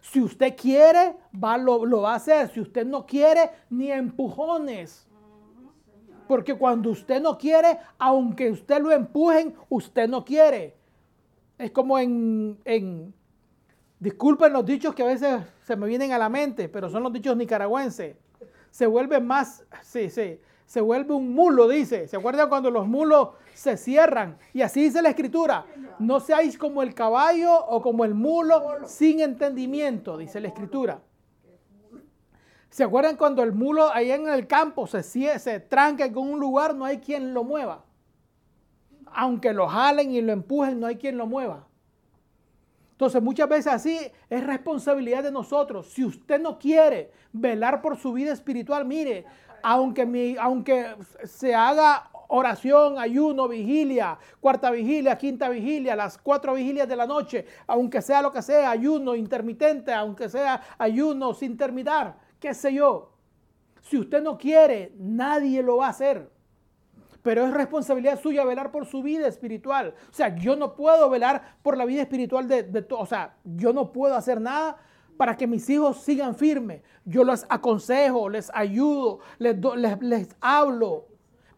[0.00, 2.48] Si usted quiere, va, lo, va a hacer.
[2.50, 5.08] Si usted no quiere, ni empujones.
[6.28, 10.76] Porque cuando usted no quiere, aunque usted lo empujen, usted no quiere.
[11.58, 13.14] Es como en, en,
[13.98, 17.12] disculpen los dichos que a veces se me vienen a la mente, pero son los
[17.12, 18.16] dichos nicaragüenses.
[18.76, 22.08] Se vuelve más, sí, sí, se vuelve un mulo, dice.
[22.08, 24.36] ¿Se acuerdan cuando los mulos se cierran?
[24.52, 25.64] Y así dice la escritura.
[25.98, 31.00] No seáis como el caballo o como el mulo sin entendimiento, dice la escritura.
[32.68, 36.74] ¿Se acuerdan cuando el mulo allá en el campo se, se tranca con un lugar,
[36.74, 37.82] no hay quien lo mueva?
[39.06, 41.65] Aunque lo jalen y lo empujen, no hay quien lo mueva.
[42.96, 43.98] Entonces muchas veces así
[44.30, 45.86] es responsabilidad de nosotros.
[45.88, 49.26] Si usted no quiere velar por su vida espiritual, mire,
[49.62, 56.96] aunque, aunque se haga oración, ayuno, vigilia, cuarta vigilia, quinta vigilia, las cuatro vigilias de
[56.96, 62.54] la noche, aunque sea lo que sea, ayuno intermitente, aunque sea ayuno sin terminar, qué
[62.54, 63.12] sé yo.
[63.82, 66.30] Si usted no quiere, nadie lo va a hacer.
[67.26, 69.94] Pero es responsabilidad suya velar por su vida espiritual.
[70.12, 73.72] O sea, yo no puedo velar por la vida espiritual de, de O sea, yo
[73.72, 74.76] no puedo hacer nada
[75.16, 76.82] para que mis hijos sigan firmes.
[77.04, 79.56] Yo les aconsejo, les ayudo, les,
[80.02, 81.08] les, hablo.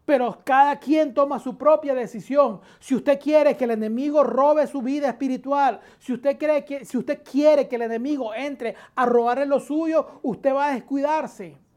[0.05, 2.61] Pero cada quien toma su propia decisión.
[2.79, 6.97] Si usted quiere que el enemigo robe su vida espiritual, si usted, cree que, si
[6.97, 11.68] usted quiere que el enemigo entre a robarle lo suyo, usted va a descuidarse.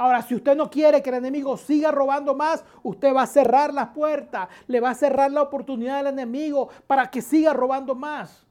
[0.00, 3.74] Ahora, si usted no quiere que el enemigo siga robando más, usted va a cerrar
[3.74, 8.46] las puertas, le va a cerrar la oportunidad al enemigo para que siga robando más.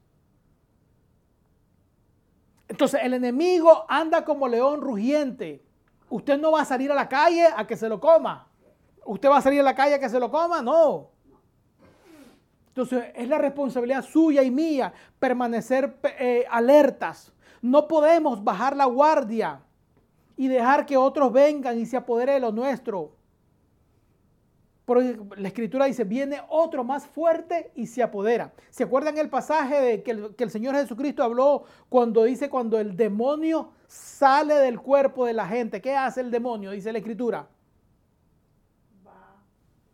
[2.68, 5.64] Entonces el enemigo anda como león rugiente.
[6.10, 8.46] Usted no va a salir a la calle a que se lo coma.
[9.06, 10.60] ¿Usted va a salir a la calle a que se lo coma?
[10.60, 11.08] No.
[12.68, 17.32] Entonces es la responsabilidad suya y mía permanecer eh, alertas.
[17.62, 19.62] No podemos bajar la guardia
[20.38, 23.12] y dejar que otros vengan y se apodere de lo nuestro.
[24.84, 28.52] Porque la escritura dice, viene otro más fuerte y se apodera.
[28.70, 32.78] ¿Se acuerdan el pasaje de que el, que el, Señor Jesucristo habló cuando dice, cuando
[32.78, 35.82] el demonio sale del cuerpo de la gente?
[35.82, 36.70] ¿Qué hace el demonio?
[36.70, 37.48] Dice la escritura.
[39.04, 39.42] Va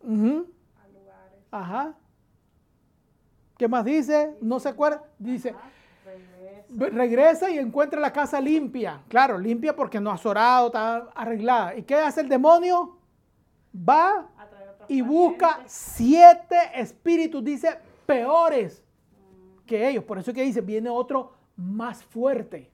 [0.03, 1.39] a lugares.
[1.51, 1.95] Ajá.
[3.57, 4.37] ¿Qué más dice?
[4.41, 5.03] ¿No se acuerda?
[5.17, 5.55] Dice,
[6.69, 6.95] regresa.
[6.95, 9.01] regresa y encuentra la casa limpia.
[9.07, 11.75] Claro, limpia porque no ha zorado, está arreglada.
[11.75, 12.97] ¿Y qué hace el demonio?
[13.77, 14.29] Va
[14.87, 18.83] y busca siete espíritus, dice, peores
[19.65, 20.03] que ellos.
[20.03, 22.69] Por eso es que dice, viene otro más fuerte.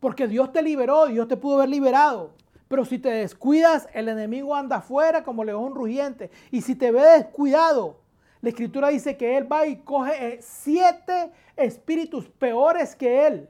[0.00, 2.32] Porque Dios te liberó, Dios te pudo haber liberado.
[2.68, 6.30] Pero si te descuidas, el enemigo anda afuera como león rugiente.
[6.50, 8.00] Y si te ve descuidado,
[8.44, 13.48] la escritura dice que él va y coge eh, siete espíritus peores que él.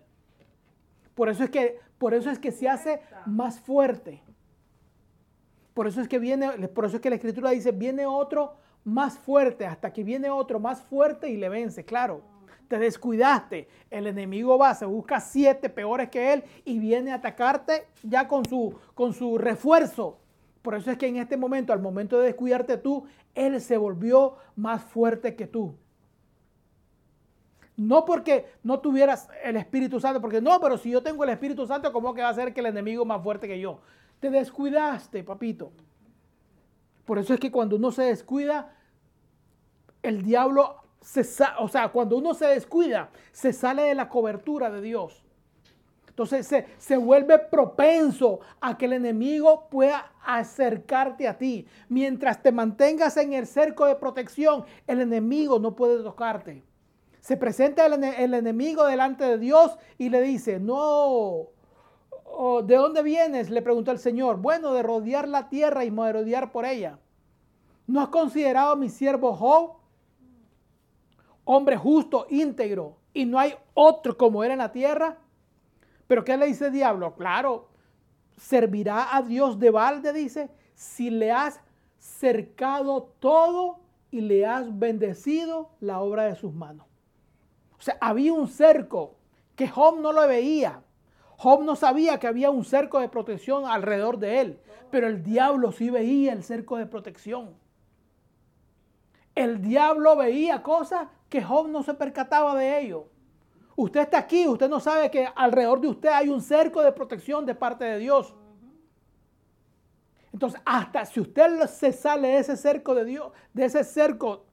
[1.17, 4.23] Por eso es que, por eso es que se hace más fuerte.
[5.75, 9.19] Por eso es que viene, por eso es que la escritura dice, viene otro más
[9.19, 12.23] fuerte, hasta que viene otro más fuerte y le vence, claro.
[12.69, 17.89] Te descuidaste, el enemigo va, se busca siete peores que él y viene a atacarte
[18.05, 20.21] ya con su, con su refuerzo.
[20.65, 23.05] Por eso es que en este momento, al momento de descuidarte tú,
[23.35, 25.77] él se volvió más fuerte que tú.
[27.77, 31.67] No porque no tuvieras el Espíritu Santo, porque no, pero si yo tengo el Espíritu
[31.67, 33.83] Santo, ¿cómo que va a ser que el enemigo más fuerte que yo?
[34.21, 35.71] Te descuidaste, papito.
[37.05, 38.75] Por eso es que cuando uno se descuida,
[40.03, 41.27] el diablo se
[41.59, 45.24] o sea, cuando uno se descuida, se sale de la cobertura de Dios.
[46.15, 51.67] Entonces se, se, vuelve propenso a que el enemigo pueda acercarte a ti.
[51.89, 56.63] Mientras te mantengas en el cerco de protección, el enemigo no puede tocarte.
[57.21, 61.49] Se presenta el, el enemigo delante de Dios y le dice, no,
[62.65, 63.51] ¿De dónde vienes?
[63.51, 64.39] Le preguntó el Señor.
[64.39, 66.99] Bueno, de rodear la tierra y merodear por ella.
[67.87, 69.75] ¿No has considerado a mi siervo Job?
[71.45, 75.19] Hombre justo, íntegro, y no hay otro como él en la tierra.
[76.07, 77.15] Pero ¿qué le dice el diablo?
[77.15, 77.69] Claro,
[78.37, 81.61] servirá a Dios de balde, dice, si le has
[81.99, 83.81] cercado todo
[84.11, 86.87] y le has bendecido la obra de sus manos.
[87.79, 89.17] O sea, había un cerco
[89.57, 90.83] que Job no lo veía,
[91.37, 95.73] Job no sabía que había un cerco de protección alrededor de él, pero el diablo
[95.73, 97.55] sí veía el cerco de protección.
[99.35, 103.09] El diablo veía cosas que Job no se percataba de ello.
[103.77, 107.45] Usted está aquí, usted no sabe que alrededor de usted hay un cerco de protección
[107.45, 108.35] de parte de Dios.
[110.33, 114.47] Entonces, hasta si usted se sale de ese cerco de Dios, de ese cerco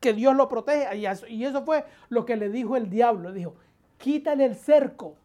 [0.00, 3.54] que Dios lo protege, y eso fue lo que le dijo el diablo, le dijo,
[3.98, 5.16] quítale el cerco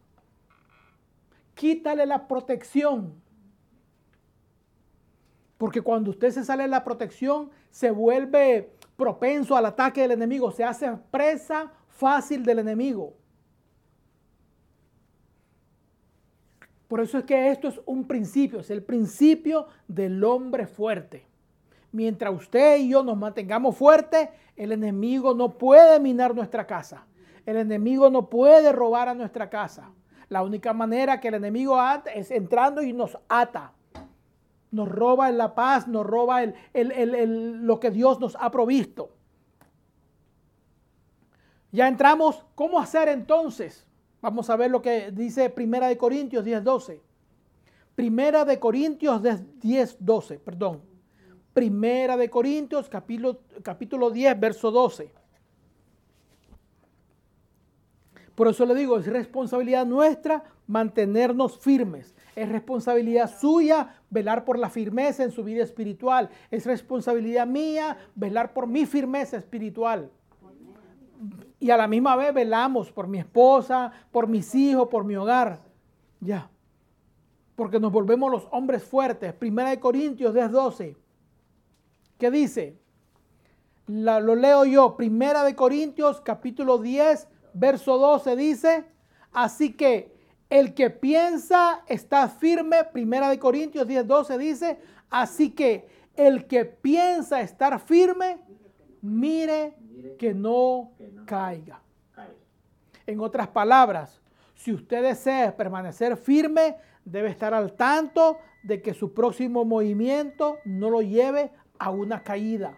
[1.56, 3.20] quítale la protección.
[5.58, 10.52] Porque cuando usted se sale de la protección, se vuelve propenso al ataque del enemigo,
[10.52, 13.14] se hace presa fácil del enemigo.
[16.88, 21.26] Por eso es que esto es un principio, es el principio del hombre fuerte.
[21.90, 27.06] Mientras usted y yo nos mantengamos fuertes, el enemigo no puede minar nuestra casa.
[27.44, 29.90] El enemigo no puede robar a nuestra casa.
[30.28, 33.72] La única manera que el enemigo ata es entrando y nos ata.
[34.70, 36.42] Nos roba la paz, nos roba
[36.74, 39.10] lo que Dios nos ha provisto.
[41.70, 43.85] Ya entramos, ¿cómo hacer entonces?
[44.26, 47.00] Vamos a ver lo que dice Primera de Corintios 10, 12.
[47.94, 50.82] Primera de Corintios 10, 12, perdón.
[51.54, 55.12] Primera de Corintios capítulo, capítulo 10, verso 12.
[58.34, 62.12] Por eso le digo, es responsabilidad nuestra mantenernos firmes.
[62.34, 66.30] Es responsabilidad suya velar por la firmeza en su vida espiritual.
[66.50, 70.10] Es responsabilidad mía velar por mi firmeza espiritual.
[71.58, 75.60] Y a la misma vez velamos por mi esposa, por mis hijos, por mi hogar.
[76.20, 76.50] Ya.
[77.54, 79.32] Porque nos volvemos los hombres fuertes.
[79.32, 80.96] Primera de Corintios 10, 12.
[82.18, 82.78] ¿Qué dice?
[83.86, 84.96] lo leo yo.
[84.96, 88.84] Primera de Corintios capítulo 10, verso 12 dice,
[89.32, 90.14] así que
[90.50, 94.78] el que piensa está firme, Primera de Corintios 10, 12 dice,
[95.10, 98.38] así que el que piensa estar firme,
[99.02, 99.74] mire
[100.18, 100.92] que no
[101.26, 101.80] caiga.
[103.06, 104.20] En otras palabras,
[104.54, 110.90] si usted desea permanecer firme, debe estar al tanto de que su próximo movimiento no
[110.90, 112.76] lo lleve a una caída.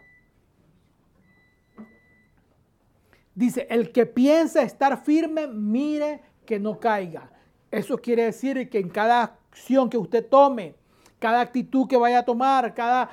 [3.35, 7.31] Dice, el que piensa estar firme, mire que no caiga.
[7.71, 10.75] Eso quiere decir que en cada acción que usted tome,
[11.19, 13.09] cada actitud que vaya a tomar, cada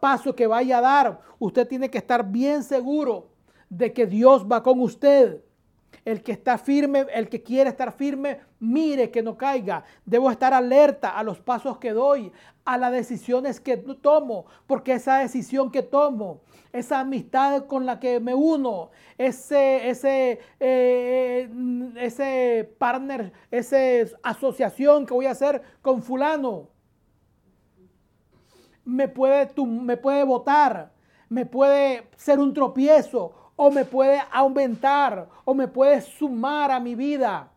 [0.00, 3.28] paso que vaya a dar, usted tiene que estar bien seguro
[3.68, 5.42] de que Dios va con usted.
[6.04, 9.84] El que está firme, el que quiere estar firme, mire que no caiga.
[10.04, 12.32] Debo estar alerta a los pasos que doy,
[12.64, 16.40] a las decisiones que tomo, porque esa decisión que tomo
[16.72, 21.48] esa amistad con la que me uno, ese, ese, eh,
[21.96, 26.68] ese partner, esa asociación que voy a hacer con fulano.
[28.84, 30.92] Me puede, me puede votar,
[31.28, 36.94] me puede ser un tropiezo o me puede aumentar o me puede sumar a mi
[36.94, 37.50] vida.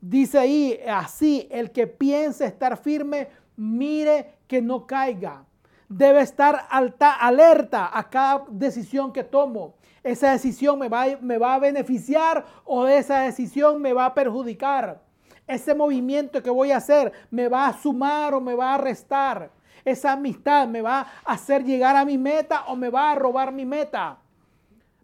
[0.00, 5.46] Dice ahí, así, el que piense estar firme, mire que no caiga
[5.88, 9.74] debe estar alta, alerta a cada decisión que tomo.
[10.02, 15.02] Esa decisión me va, me va a beneficiar o esa decisión me va a perjudicar.
[15.46, 19.50] Ese movimiento que voy a hacer me va a sumar o me va a restar.
[19.86, 23.52] Esa amistad me va a hacer llegar a mi meta o me va a robar
[23.52, 24.18] mi meta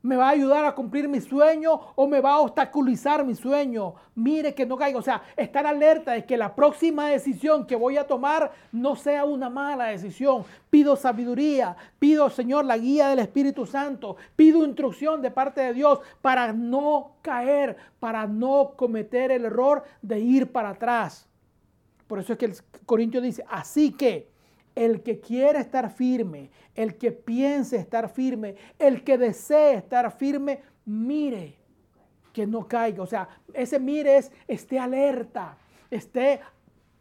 [0.02, 3.94] me va a ayudar a cumplir mi sueño o me va a obstaculizar mi sueño.
[4.14, 4.98] Mire que no caiga.
[4.98, 9.24] O sea, estar alerta de que la próxima decisión que voy a tomar no sea
[9.24, 10.44] una mala decisión.
[10.70, 16.00] Pido sabiduría, pido, Señor, la guía del Espíritu Santo, pido instrucción de parte de Dios
[16.20, 21.28] para no caer, para no cometer el error de ir para atrás.
[22.08, 24.31] Por eso es que el Corintio dice, así que
[24.74, 30.62] el que quiere estar firme, el que piense estar firme, el que desee estar firme,
[30.84, 31.56] mire
[32.32, 33.02] que no caiga.
[33.02, 35.56] O sea, ese mire es esté alerta,
[35.90, 36.40] esté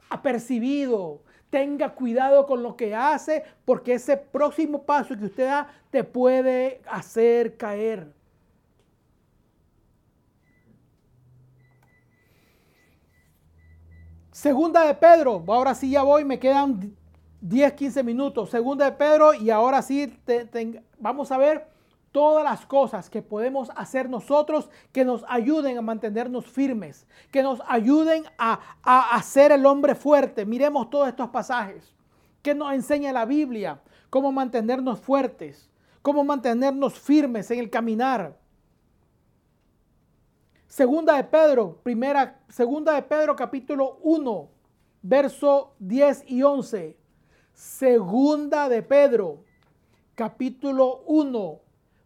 [0.10, 6.04] apercibido, tenga cuidado con lo que hace, porque ese próximo paso que usted da te
[6.04, 8.14] puede hacer caer.
[14.32, 16.96] Segunda de Pedro, ahora sí ya voy, me quedan
[17.42, 18.50] 10, 15 minutos.
[18.50, 20.14] Segunda de Pedro y ahora sí
[21.00, 21.68] vamos a ver
[22.12, 27.62] todas las cosas que podemos hacer nosotros que nos ayuden a mantenernos firmes, que nos
[27.68, 30.46] ayuden a, a hacer el hombre fuerte.
[30.46, 31.94] Miremos todos estos pasajes
[32.44, 35.70] que nos enseña la Biblia, cómo mantenernos fuertes,
[36.02, 38.38] cómo mantenernos firmes en el caminar.
[40.68, 44.50] Segunda de Pedro, primera, segunda de Pedro capítulo 1,
[45.02, 47.01] verso 10 y 11.
[47.54, 49.44] Segunda de Pedro,
[50.16, 51.60] capítulo 1,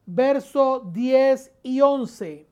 [0.06, 2.48] verso 10 y 11.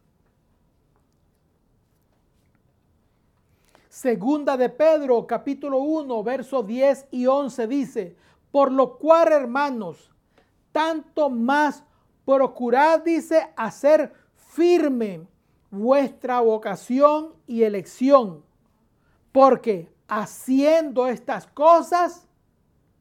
[3.90, 8.16] Segunda de Pedro, capítulo 1, verso 10 y 11 dice,
[8.52, 10.12] por lo cual, hermanos,
[10.72, 11.84] tanto más
[12.26, 15.28] procurad, dice, hacer firme
[15.70, 18.44] vuestra vocación y elección,
[19.32, 22.28] porque haciendo estas cosas,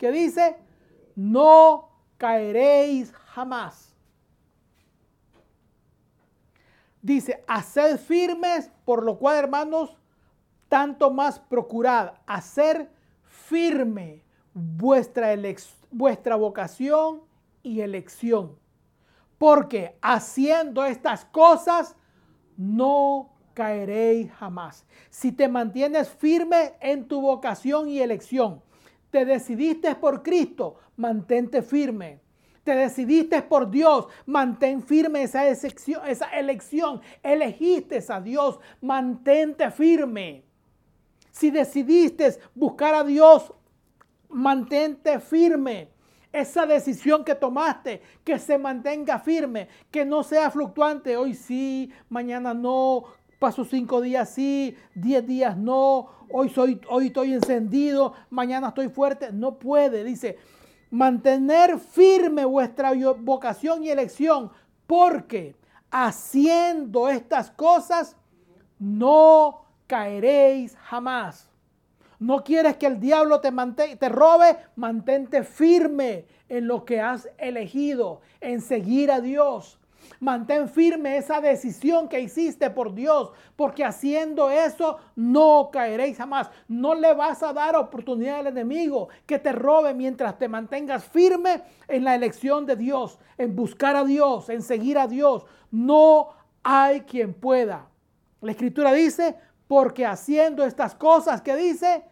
[0.03, 0.57] que dice,
[1.14, 1.88] no
[2.18, 3.94] caeréis jamás.
[7.00, 9.96] Dice, haced firmes, por lo cual, hermanos,
[10.68, 12.90] tanto más procurad hacer
[13.22, 15.36] firme vuestra,
[15.92, 17.22] vuestra vocación
[17.62, 18.59] y elección.
[19.38, 21.94] Porque haciendo estas cosas
[22.57, 24.84] no caeréis jamás.
[25.11, 28.64] Si te mantienes firme en tu vocación y elección,
[29.12, 32.18] te decidiste por Cristo, mantente firme.
[32.64, 37.02] Te decidiste por Dios, mantén firme esa, elección.
[37.22, 40.44] Elegiste a Dios, mantente firme.
[41.30, 43.52] Si decidiste buscar a Dios,
[44.30, 45.88] mantente firme.
[46.32, 51.18] Esa decisión que tomaste, que se mantenga firme, que no sea fluctuante.
[51.18, 53.04] Hoy sí, mañana no,
[53.43, 59.32] paso cinco días sí, diez días no, hoy, soy, hoy estoy encendido, mañana estoy fuerte.
[59.32, 60.38] No puede, dice,
[60.93, 64.53] mantener firme vuestra vocación y elección,
[64.86, 65.57] porque
[65.90, 68.16] haciendo estas cosas
[68.78, 71.51] no caeréis jamás.
[72.20, 73.51] No quieres que el diablo te,
[73.97, 79.80] te robe, mantente firme en lo que has elegido, en seguir a Dios.
[80.20, 86.50] Mantén firme esa decisión que hiciste por Dios, porque haciendo eso no caeréis jamás.
[86.68, 91.62] No le vas a dar oportunidad al enemigo que te robe mientras te mantengas firme
[91.88, 95.44] en la elección de Dios, en buscar a Dios, en seguir a Dios.
[95.70, 96.28] No
[96.62, 97.88] hay quien pueda.
[98.40, 99.36] La escritura dice,
[99.66, 102.04] porque haciendo estas cosas que dice,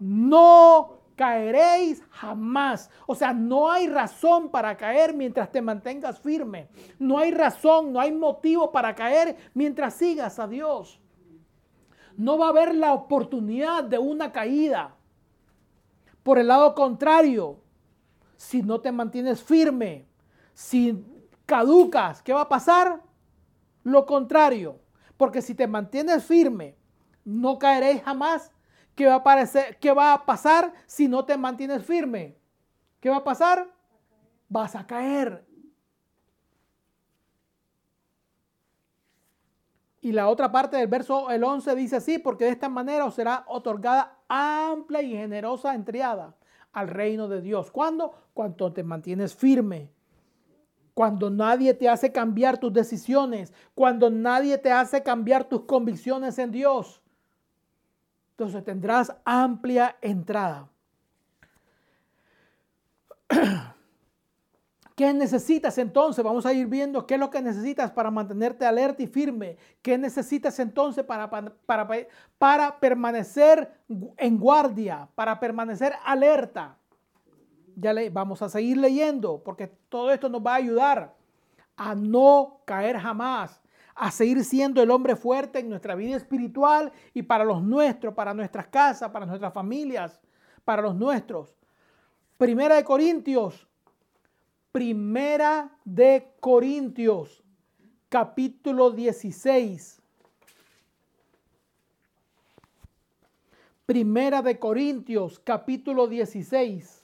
[0.00, 2.90] no caeréis jamás.
[3.06, 6.68] O sea, no hay razón para caer mientras te mantengas firme.
[6.98, 11.00] No hay razón, no hay motivo para caer mientras sigas a Dios.
[12.16, 14.94] No va a haber la oportunidad de una caída.
[16.22, 17.58] Por el lado contrario,
[18.36, 20.06] si no te mantienes firme,
[20.52, 21.04] si
[21.46, 23.02] caducas, ¿qué va a pasar?
[23.82, 24.78] Lo contrario.
[25.16, 26.76] Porque si te mantienes firme,
[27.24, 28.53] no caeréis jamás
[28.94, 29.46] ¿Qué va, a
[29.80, 32.36] ¿Qué va a pasar si no te mantienes firme?
[33.00, 33.68] ¿Qué va a pasar?
[34.48, 35.44] Vas a caer.
[40.00, 43.14] Y la otra parte del verso, el 11, dice así, porque de esta manera os
[43.14, 46.36] será otorgada amplia y generosa entrada
[46.72, 47.70] al reino de Dios.
[47.70, 48.12] ¿Cuándo?
[48.34, 49.90] Cuando te mantienes firme.
[50.92, 53.54] Cuando nadie te hace cambiar tus decisiones.
[53.74, 57.00] Cuando nadie te hace cambiar tus convicciones en Dios.
[58.36, 60.68] Entonces tendrás amplia entrada.
[64.96, 66.24] ¿Qué necesitas entonces?
[66.24, 69.56] Vamos a ir viendo qué es lo que necesitas para mantenerte alerta y firme.
[69.82, 71.86] ¿Qué necesitas entonces para, para,
[72.38, 73.72] para, permanecer
[74.16, 76.76] en guardia, para permanecer alerta?
[77.76, 81.14] Ya le, vamos a seguir leyendo porque todo esto nos va a ayudar
[81.76, 83.60] a no caer jamás
[83.94, 88.34] a seguir siendo el hombre fuerte en nuestra vida espiritual y para los nuestros, para
[88.34, 90.20] nuestras casas, para nuestras familias,
[90.64, 91.54] para los nuestros.
[92.36, 93.66] Primera de Corintios,
[94.72, 97.44] Primera de Corintios,
[98.08, 100.02] capítulo 16.
[103.86, 107.03] Primera de Corintios, capítulo 16.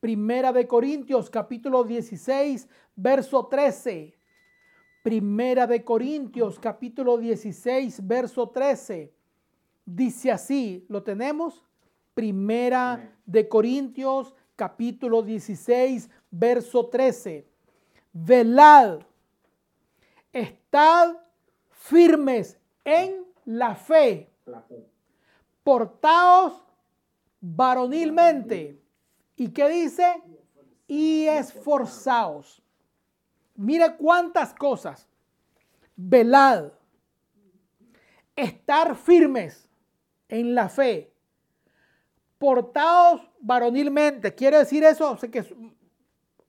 [0.00, 4.16] Primera de Corintios capítulo 16, verso 13.
[5.02, 9.12] Primera de Corintios capítulo 16, verso 13.
[9.84, 11.64] Dice así, ¿lo tenemos?
[12.14, 17.48] Primera de Corintios capítulo 16, verso 13.
[18.12, 19.00] Velad,
[20.32, 21.16] estad
[21.70, 24.30] firmes en la fe.
[25.64, 26.64] Portaos
[27.40, 28.87] varonilmente
[29.38, 30.20] ¿Y qué dice?
[30.88, 32.60] Y esforzaos.
[33.54, 35.08] Mire cuántas cosas.
[35.94, 36.72] Velad.
[38.34, 39.68] Estar firmes
[40.28, 41.14] en la fe.
[42.36, 44.34] Portaos varonilmente.
[44.34, 45.16] ¿Quiere decir eso?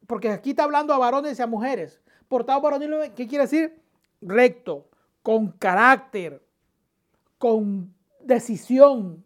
[0.08, 2.02] porque aquí está hablando a varones y a mujeres.
[2.28, 3.80] Portaos varonilmente, ¿qué quiere decir?
[4.20, 4.90] Recto,
[5.22, 6.44] con carácter,
[7.38, 9.24] con decisión,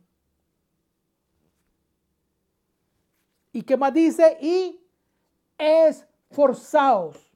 [3.53, 4.37] ¿Y qué más dice?
[4.41, 4.81] Y
[5.57, 7.31] esforzaos.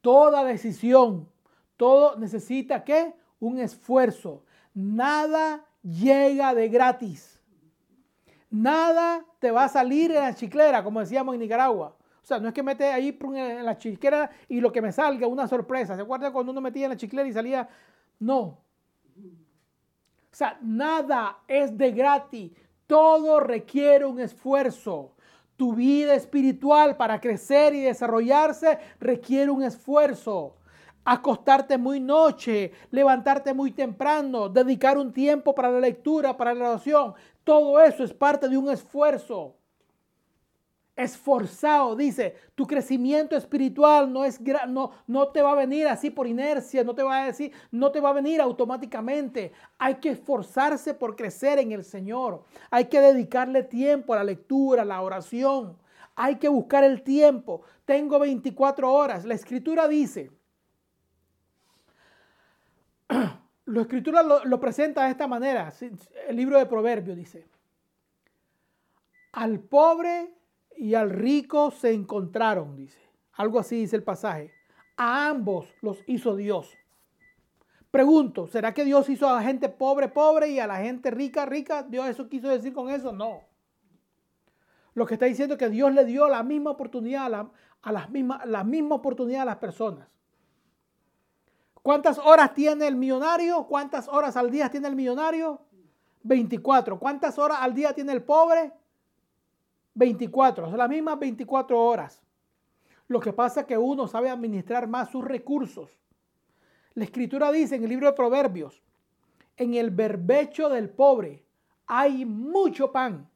[0.00, 1.28] Toda decisión,
[1.76, 3.12] todo necesita qué?
[3.38, 4.44] Un esfuerzo.
[4.72, 7.42] Nada llega de gratis.
[8.48, 11.96] Nada te va a salir en la chiclera, como decíamos en Nicaragua.
[12.22, 15.26] O sea, no es que mete ahí en la chiclera y lo que me salga,
[15.26, 15.96] una sorpresa.
[15.96, 17.68] ¿Se acuerdan cuando uno metía en la chiclera y salía?
[18.18, 18.38] No.
[18.38, 18.58] O
[20.32, 22.52] sea, nada es de gratis.
[22.90, 25.12] Todo requiere un esfuerzo.
[25.54, 30.56] Tu vida espiritual para crecer y desarrollarse requiere un esfuerzo.
[31.04, 37.14] Acostarte muy noche, levantarte muy temprano, dedicar un tiempo para la lectura, para la oración.
[37.44, 39.59] Todo eso es parte de un esfuerzo
[41.02, 41.96] esforzado.
[41.96, 46.84] Dice, tu crecimiento espiritual no, es, no, no te va a venir así por inercia,
[46.84, 49.52] no te va a decir, no te va a venir automáticamente.
[49.78, 52.44] Hay que esforzarse por crecer en el Señor.
[52.70, 55.76] Hay que dedicarle tiempo a la lectura, a la oración.
[56.16, 57.62] Hay que buscar el tiempo.
[57.84, 59.24] Tengo 24 horas.
[59.24, 60.30] La escritura dice,
[63.66, 65.72] la escritura lo, lo presenta de esta manera.
[66.28, 67.46] El libro de Proverbios dice,
[69.32, 70.39] al pobre
[70.80, 72.98] y al rico se encontraron, dice.
[73.34, 74.50] Algo así dice el pasaje.
[74.96, 76.74] A ambos los hizo Dios.
[77.90, 81.44] Pregunto, ¿será que Dios hizo a la gente pobre, pobre y a la gente rica,
[81.44, 81.82] rica?
[81.82, 83.12] ¿Dios eso quiso decir con eso?
[83.12, 83.42] No.
[84.94, 87.50] Lo que está diciendo es que Dios le dio la misma oportunidad a, la,
[87.84, 90.08] las mismas, la misma oportunidad a las personas.
[91.82, 93.66] ¿Cuántas horas tiene el millonario?
[93.66, 95.60] ¿Cuántas horas al día tiene el millonario?
[96.22, 96.98] 24.
[96.98, 98.72] ¿Cuántas horas al día tiene el pobre?
[99.94, 102.22] 24, son las mismas 24 horas.
[103.08, 105.90] Lo que pasa es que uno sabe administrar más sus recursos.
[106.94, 108.82] La escritura dice en el libro de Proverbios,
[109.56, 111.44] en el berbecho del pobre
[111.86, 113.28] hay mucho pan,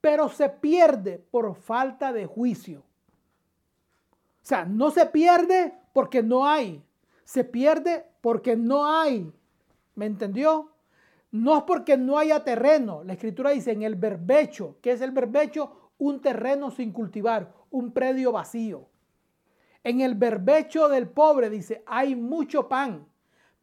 [0.00, 2.80] pero se pierde por falta de juicio.
[2.80, 6.82] O sea, no se pierde porque no hay,
[7.24, 9.32] se pierde porque no hay.
[9.94, 10.71] ¿Me entendió?
[11.32, 13.02] No es porque no haya terreno.
[13.04, 14.76] La escritura dice en el berbecho.
[14.82, 15.90] ¿Qué es el berbecho?
[15.98, 18.86] Un terreno sin cultivar, un predio vacío.
[19.82, 23.06] En el berbecho del pobre dice, hay mucho pan,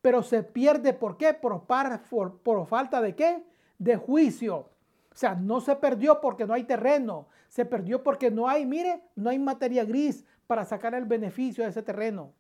[0.02, 0.94] pero se pierde.
[0.94, 1.34] ¿Por qué?
[1.34, 3.44] Por, por, por falta de qué?
[3.78, 4.70] De juicio.
[5.12, 7.28] O sea, no se perdió porque no hay terreno.
[7.50, 11.70] Se perdió porque no hay, mire, no hay materia gris para sacar el beneficio de
[11.70, 12.34] ese terreno.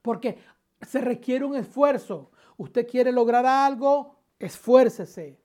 [0.00, 0.38] Porque
[0.80, 2.30] se requiere un esfuerzo.
[2.56, 5.38] Usted quiere lograr algo, esfuércese.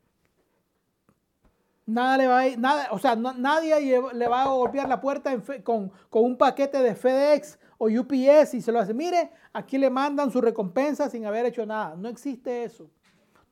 [1.85, 5.91] Nada le va a, nada, o sea, nadie le va a golpear la puerta con,
[6.09, 8.93] con, un paquete de FedEx o UPS y se lo hace.
[8.93, 11.95] Mire, aquí le mandan su recompensa sin haber hecho nada.
[11.95, 12.91] No existe eso.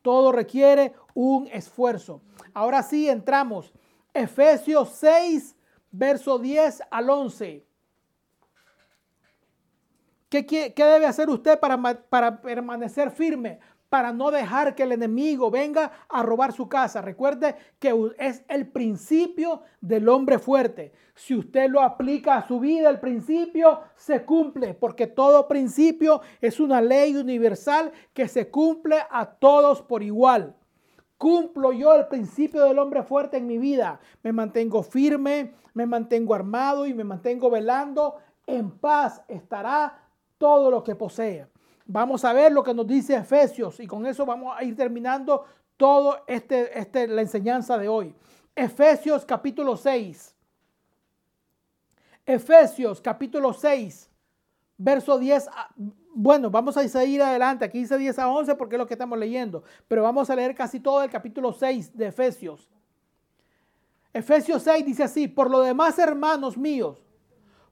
[0.03, 2.21] Todo requiere un esfuerzo.
[2.53, 3.73] Ahora sí entramos.
[4.13, 5.55] Efesios 6,
[5.91, 7.66] verso 10 al 11.
[10.29, 13.59] ¿Qué, debe hacer usted para, para permanecer firme?
[13.87, 17.01] Para no dejar que el enemigo venga a robar su casa.
[17.01, 20.91] Recuerde que es el principio del hombre fuerte.
[21.15, 26.59] Si usted lo aplica a su vida, el principio se cumple, porque todo principio es
[26.59, 30.55] una ley universal que se cumple a todos por igual.
[31.17, 34.01] Cumplo yo el principio del hombre fuerte en mi vida.
[34.21, 38.17] Me mantengo firme, me mantengo armado y me mantengo velando.
[38.45, 40.06] En paz estará
[40.37, 41.47] todo lo que posee.
[41.85, 45.45] Vamos a ver lo que nos dice Efesios y con eso vamos a ir terminando
[45.77, 48.13] todo este, este la enseñanza de hoy.
[48.55, 50.35] Efesios capítulo 6.
[52.25, 54.09] Efesios capítulo 6,
[54.77, 55.47] verso 10.
[56.13, 57.63] bueno, vamos a ir adelante.
[57.63, 59.63] Aquí dice 10 a 11 porque es lo que estamos leyendo.
[59.87, 62.69] Pero vamos a leer casi todo el capítulo 6 de Efesios.
[64.11, 67.01] Efesios 6 dice así, por lo demás, hermanos míos,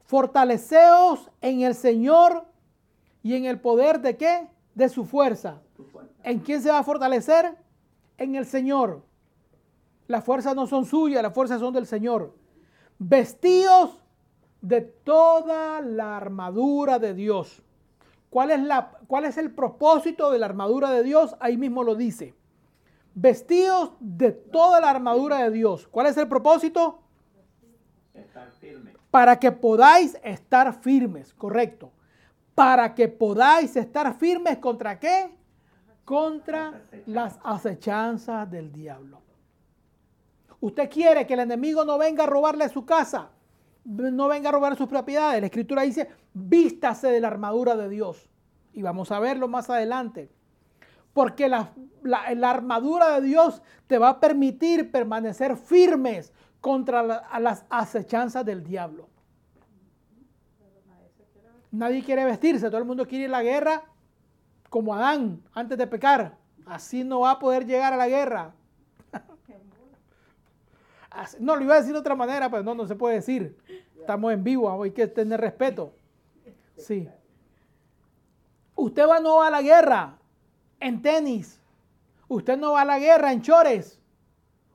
[0.04, 2.46] fortaleceos en el Señor
[3.26, 4.46] y en el poder de qué?
[4.76, 5.60] De su fuerza.
[6.22, 7.56] ¿En quién se va a fortalecer?
[8.18, 9.02] En el Señor.
[10.06, 12.36] Las fuerzas no son suyas, las fuerzas son del Señor.
[13.00, 14.00] Vestidos
[14.60, 17.64] de toda la armadura de Dios.
[18.30, 21.34] ¿Cuál es, la, ¿Cuál es el propósito de la armadura de Dios?
[21.40, 22.32] Ahí mismo lo dice.
[23.16, 25.88] Vestidos de toda la armadura de Dios.
[25.88, 27.00] ¿Cuál es el propósito?
[28.14, 28.94] Estar firme.
[29.10, 31.90] Para que podáis estar firmes, correcto
[32.56, 35.30] para que podáis estar firmes contra qué?
[36.06, 39.20] Contra las acechanzas del diablo.
[40.60, 43.28] Usted quiere que el enemigo no venga a robarle su casa,
[43.84, 45.42] no venga a robar sus propiedades.
[45.42, 48.26] La escritura dice, vístase de la armadura de Dios.
[48.72, 50.30] Y vamos a verlo más adelante.
[51.12, 56.32] Porque la, la, armadura de Dios te va a permitir permanecer firmes
[56.62, 57.02] contra
[57.38, 59.10] las acechanzas del diablo.
[61.76, 63.84] Nadie quiere vestirse, todo el mundo quiere ir a la guerra
[64.70, 66.38] como Adán antes de pecar.
[66.64, 68.54] Así no va a poder llegar a la guerra.
[71.40, 73.58] no, lo iba a decir de otra manera, pero no, no se puede decir.
[74.00, 75.92] Estamos en vivo, hay que tener respeto.
[76.78, 77.08] Sí.
[78.74, 80.18] Usted va no va a la guerra
[80.80, 81.60] en tenis.
[82.28, 84.00] Usted no va a la guerra en chores.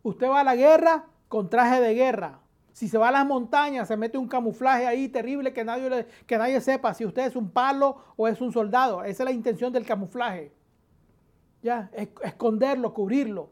[0.04, 2.41] Usted va a la guerra con traje de guerra.
[2.74, 6.38] Si se va a las montañas, se mete un camuflaje ahí terrible que nadie, que
[6.38, 9.04] nadie sepa si usted es un palo o es un soldado.
[9.04, 10.52] Esa es la intención del camuflaje.
[11.62, 11.92] Ya,
[12.24, 13.50] esconderlo, cubrirlo.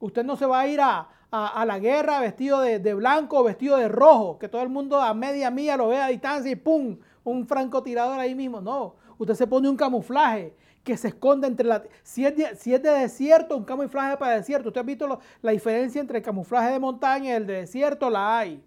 [0.00, 3.76] Usted no se va a ir a, la guerra vestido de, de, blanco o vestido
[3.76, 6.98] de rojo, que todo el mundo a media mía lo vea a distancia y ¡pum!
[7.24, 8.60] Un francotirador ahí mismo.
[8.60, 10.54] No, usted se pone un camuflaje
[10.88, 11.82] que se esconde entre la...
[12.02, 14.68] Si es, de, desierto, un camuflaje para desierto.
[14.68, 18.38] Usted ha visto la diferencia entre el camuflaje de montaña y el de desierto, la
[18.38, 18.64] hay.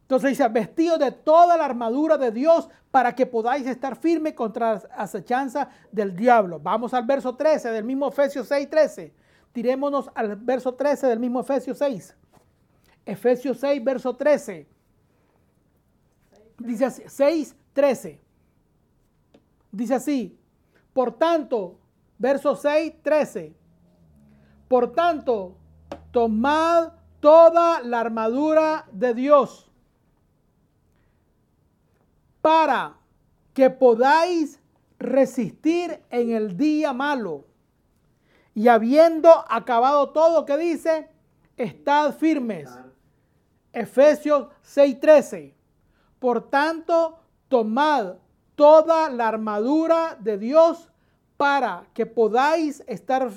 [0.00, 4.76] Entonces dice, vestido de toda la armadura de Dios para que podáis estar firme contra
[4.76, 6.58] la acechanza del diablo.
[6.58, 9.12] Vamos al verso 13 del mismo Efesios 6, 13.
[9.52, 12.16] Tirémonos al verso 13 del mismo Efesios 6.
[13.04, 14.66] Efesios 6, verso 13.
[16.56, 18.27] Dice así, 6, 13.
[19.70, 20.38] Dice así,
[20.92, 21.78] por tanto,
[22.18, 23.54] verso 6, 13.
[24.68, 25.56] Por tanto,
[26.10, 29.70] tomad toda la armadura de Dios
[32.40, 32.96] para
[33.52, 34.60] que podáis
[34.98, 37.44] resistir en el día malo.
[38.54, 41.10] Y habiendo acabado todo, que dice,
[41.56, 42.70] estad firmes.
[43.72, 45.54] Efesios 6:13.
[46.18, 48.16] Por tanto, tomad
[48.58, 50.90] toda la armadura de Dios
[51.36, 53.30] para que podáis estar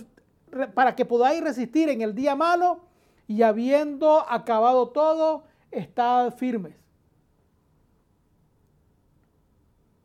[0.73, 2.79] para que podáis resistir en el día malo
[3.27, 6.75] y habiendo acabado todo, estad firmes.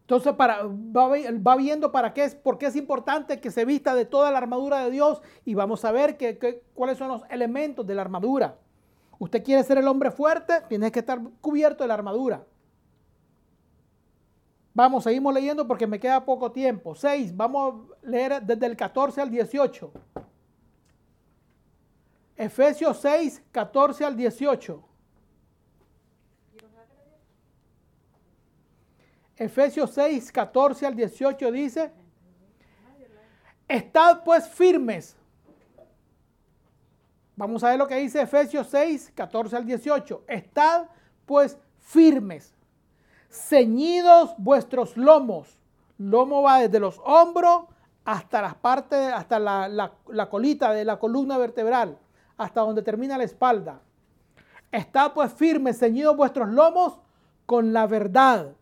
[0.02, 4.04] Entonces para, va, viendo para qué es, por qué es importante que se vista de
[4.04, 7.94] toda la armadura de Dios y vamos a ver que, cuáles son los elementos de
[7.94, 8.58] la armadura.
[9.18, 12.44] Usted quiere ser el hombre fuerte, tiene que estar cubierto de la armadura.
[14.76, 16.94] Vamos, seguimos leyendo porque me queda poco tiempo.
[16.94, 19.90] 6, vamos a leer desde el 14 al 18.
[22.36, 24.84] Efesios 6, 14 al 18.
[29.36, 31.90] Efesios 6, 14 al 18 dice,
[33.66, 35.16] estad pues firmes.
[37.34, 40.24] Vamos a ver lo que dice Efesios 6, 14 al 18.
[40.28, 40.88] Estad
[41.24, 42.55] pues firmes
[43.30, 45.58] ceñidos vuestros lomos.
[45.98, 47.64] Lomo va desde los hombros
[48.04, 51.98] hasta las partes, hasta la, colita de la columna vertebral,
[52.36, 53.80] hasta donde termina la espalda.
[54.70, 57.00] Está pues firme, ceñidos vuestros lomos
[57.46, 58.54] con la verdad.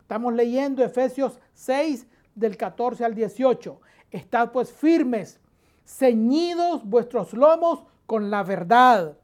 [0.00, 3.80] Estamos leyendo Efesios 6 del 14 al 18.
[4.10, 5.40] Estad pues firmes,
[5.84, 9.16] ceñidos vuestros lomos con la verdad.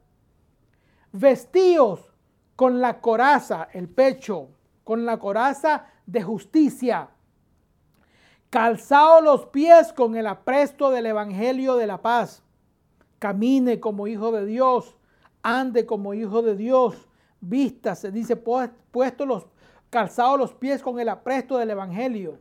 [1.13, 2.13] Vestíos
[2.55, 4.51] con la coraza, el pecho,
[4.89, 7.11] con la coraza de justicia.
[8.49, 12.43] Calzado los pies con el apresto del Evangelio de la paz.
[13.19, 14.97] Camine como hijo de Dios,
[15.43, 17.07] ande como hijo de Dios,
[17.39, 19.47] vístase, dice, puesto los,
[19.91, 22.39] calzado los pies con el apresto del Evangelio.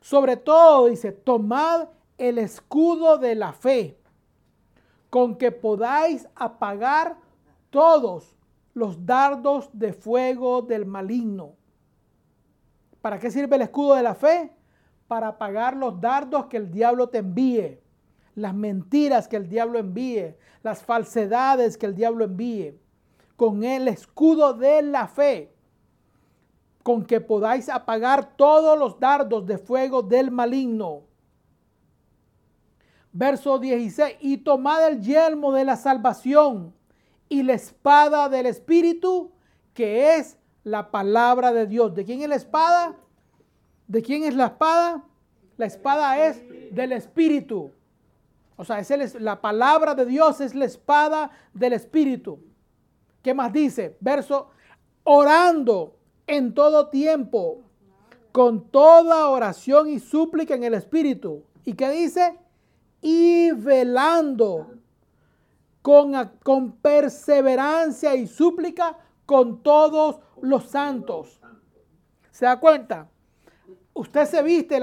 [0.00, 1.86] Sobre todo, dice, tomad
[2.18, 3.96] el escudo de la fe,
[5.08, 7.16] con que podáis apagar
[7.70, 8.34] todos
[8.74, 11.54] los dardos de fuego del maligno.
[13.00, 14.52] ¿Para qué sirve el escudo de la fe?
[15.06, 17.80] Para apagar los dardos que el diablo te envíe,
[18.34, 22.78] las mentiras que el diablo envíe, las falsedades que el diablo envíe.
[23.36, 25.54] Con el escudo de la fe,
[26.82, 31.02] con que podáis apagar todos los dardos de fuego del maligno.
[33.12, 36.74] Verso 16, y tomad el yelmo de la salvación
[37.28, 39.32] y la espada del Espíritu,
[39.72, 41.94] que es la palabra de Dios.
[41.94, 42.96] ¿De quién es la espada?
[43.86, 45.04] ¿De quién es la espada?
[45.56, 46.42] La espada es
[46.74, 47.72] del Espíritu.
[48.56, 52.38] O sea, es la palabra de Dios es la espada del Espíritu.
[53.22, 53.96] ¿Qué más dice?
[54.00, 54.50] Verso,
[55.02, 55.96] orando
[56.26, 57.62] en todo tiempo,
[58.32, 61.42] con toda oración y súplica en el Espíritu.
[61.64, 62.38] ¿Y qué dice?
[63.00, 64.74] Y velando
[65.84, 71.38] con, perseverancia y súplica con todos los santos.
[72.30, 73.10] ¿Se da cuenta?
[73.92, 74.80] Usted se viste,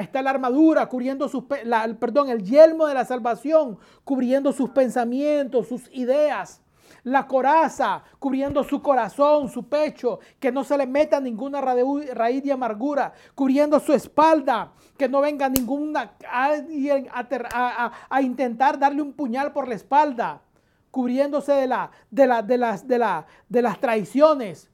[0.00, 5.90] está la armadura cubriendo sus, perdón, el yelmo de la salvación, cubriendo sus pensamientos, sus
[5.92, 6.62] ideas
[7.04, 12.52] la coraza cubriendo su corazón, su pecho, que no se le meta ninguna raíz de
[12.52, 19.68] amargura, cubriendo su espalda, que no venga ninguna alguien a, intentar darle un puñal por
[19.68, 20.42] la espalda,
[20.90, 24.70] cubriéndose de, la, de, la, de, las, de, la, de las traiciones,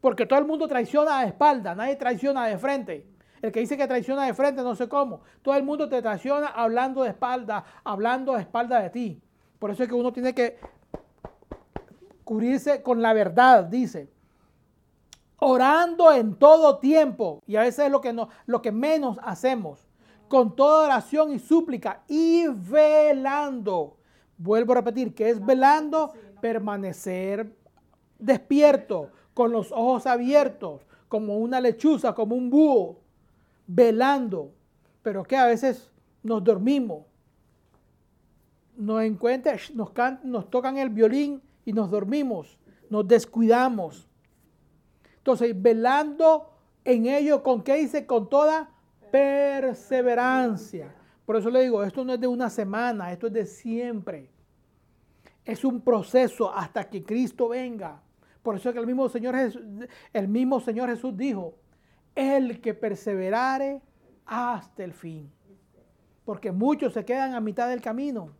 [0.00, 3.12] porque todo el mundo traiciona a espalda, nadie traiciona de frente.
[3.42, 5.22] El que dice que traiciona de frente, no sé cómo.
[5.42, 9.22] Todo el mundo te traiciona hablando de espalda, hablando de espalda de ti.
[9.58, 10.58] Por eso es que uno tiene que
[12.24, 14.10] cubrirse con la verdad, dice.
[15.38, 17.42] Orando en todo tiempo.
[17.46, 19.86] Y a veces es lo que, no, lo que menos hacemos.
[20.28, 22.02] Con toda oración y súplica.
[22.08, 23.96] Y velando.
[24.38, 27.54] Vuelvo a repetir, que es velando, permanecer
[28.18, 33.00] despierto, con los ojos abiertos, como una lechuza, como un búho,
[33.66, 34.52] velando.
[35.02, 35.90] Pero que a veces
[36.22, 37.04] nos dormimos.
[38.76, 39.90] Nos encuentran, nos,
[40.24, 42.58] nos tocan el violín y nos dormimos,
[42.90, 44.08] nos descuidamos.
[45.18, 46.50] Entonces, velando
[46.84, 48.06] en ello, ¿con qué dice?
[48.06, 48.70] Con toda
[49.10, 50.94] perseverancia.
[51.24, 54.28] Por eso le digo, esto no es de una semana, esto es de siempre.
[55.44, 58.02] Es un proceso hasta que Cristo venga.
[58.42, 59.62] Por eso es que el mismo Señor Jesús,
[60.12, 61.54] el mismo Señor Jesús dijo,
[62.14, 63.80] el que perseverare
[64.26, 65.30] hasta el fin.
[66.24, 68.30] Porque muchos se quedan a mitad del camino.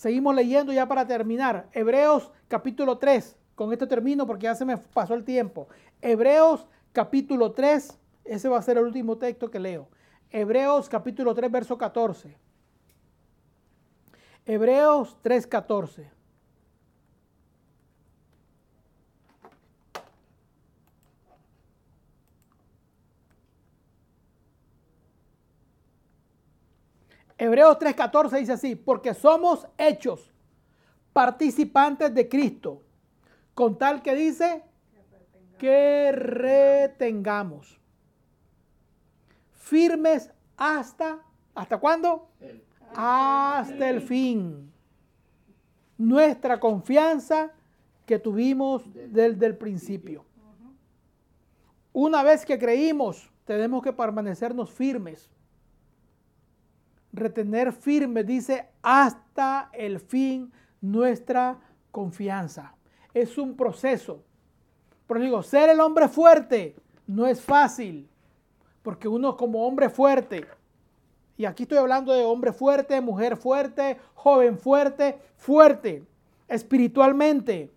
[0.00, 1.68] Seguimos leyendo ya para terminar.
[1.74, 3.36] Hebreos capítulo 3.
[3.54, 5.68] Con esto termino porque ya se me pasó el tiempo.
[6.00, 7.98] Hebreos capítulo 3.
[8.24, 9.88] Ese va a ser el último texto que leo.
[10.30, 12.34] Hebreos capítulo 3, verso 14.
[14.46, 16.10] Hebreos 3, 14.
[27.40, 30.30] Hebreos 3:14 dice así, porque somos hechos
[31.14, 32.82] participantes de Cristo,
[33.54, 34.62] con tal que dice
[35.56, 37.80] que retengamos
[39.54, 41.22] firmes hasta,
[41.54, 42.28] ¿hasta cuándo?
[42.94, 44.70] Hasta el fin.
[45.96, 47.52] Nuestra confianza
[48.04, 50.26] que tuvimos desde el principio.
[51.94, 55.30] Una vez que creímos, tenemos que permanecernos firmes
[57.12, 61.58] retener firme, dice, hasta el fin nuestra
[61.90, 62.74] confianza.
[63.12, 64.22] Es un proceso.
[65.06, 68.08] Pero digo, ser el hombre fuerte no es fácil,
[68.82, 70.46] porque uno como hombre fuerte,
[71.36, 76.04] y aquí estoy hablando de hombre fuerte, mujer fuerte, joven fuerte, fuerte,
[76.46, 77.72] espiritualmente,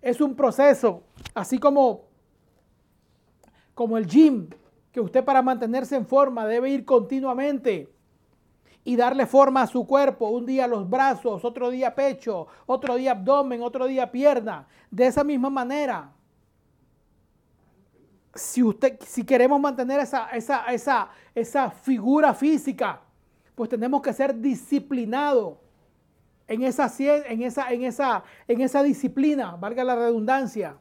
[0.00, 1.02] es un proceso,
[1.34, 2.04] así como,
[3.74, 4.48] como el gym,
[4.90, 7.88] que usted para mantenerse en forma debe ir continuamente
[8.84, 10.28] y darle forma a su cuerpo.
[10.28, 14.66] Un día los brazos, otro día pecho, otro día abdomen, otro día pierna.
[14.90, 16.12] De esa misma manera.
[18.34, 23.00] Si, usted, si queremos mantener esa, esa, esa, esa figura física,
[23.54, 25.58] pues tenemos que ser disciplinados
[26.46, 30.78] en esa, en, esa, en, esa, en esa disciplina, valga la redundancia.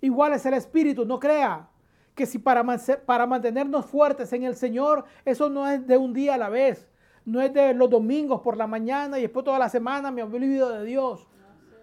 [0.00, 1.68] Igual es el espíritu, no crea
[2.14, 2.64] que si para,
[3.06, 6.88] para mantenernos fuertes en el Señor, eso no es de un día a la vez
[7.26, 10.70] no es de los domingos por la mañana y después toda la semana me olvido
[10.70, 11.26] de Dios.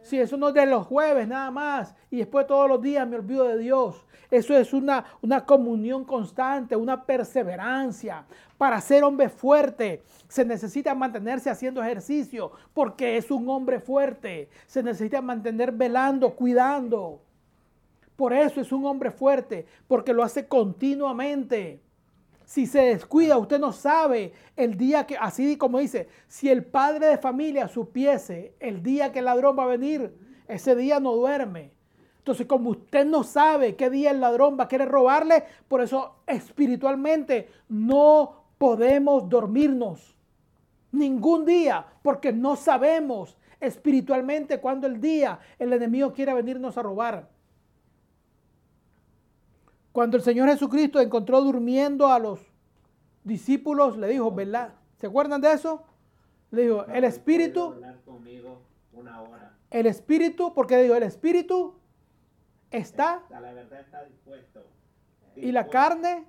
[0.01, 3.17] Sí, eso no es de los jueves nada más y después todos los días me
[3.17, 4.05] olvido de Dios.
[4.31, 8.25] Eso es una, una comunión constante, una perseverancia.
[8.57, 14.49] Para ser hombre fuerte se necesita mantenerse haciendo ejercicio porque es un hombre fuerte.
[14.65, 17.21] Se necesita mantener velando, cuidando.
[18.15, 21.81] Por eso es un hombre fuerte, porque lo hace continuamente.
[22.45, 27.07] Si se descuida, usted no sabe el día que, así como dice, si el padre
[27.07, 30.13] de familia supiese el día que el ladrón va a venir,
[30.47, 31.71] ese día no duerme.
[32.17, 36.15] Entonces, como usted no sabe qué día el ladrón va a querer robarle, por eso
[36.25, 40.15] espiritualmente no podemos dormirnos.
[40.91, 47.32] Ningún día, porque no sabemos espiritualmente cuándo el día el enemigo quiere venirnos a robar.
[49.93, 52.39] Cuando el Señor Jesucristo encontró durmiendo a los
[53.23, 54.73] discípulos, le dijo, ¿verdad?
[54.99, 55.83] ¿Se acuerdan de eso?
[56.49, 57.75] Le dijo, el Espíritu...
[59.69, 61.75] El Espíritu, porque dijo, el Espíritu
[62.71, 63.21] está...
[63.29, 64.63] La verdad está dispuesto.
[65.35, 66.25] Y la carne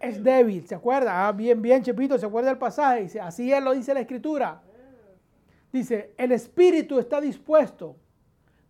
[0.00, 1.26] es débil, ¿se acuerda?
[1.26, 3.02] Ah, bien, bien, Chepito, ¿se acuerda el pasaje?
[3.02, 4.62] Dice, así él lo dice la Escritura.
[5.72, 7.96] Dice, el Espíritu está dispuesto,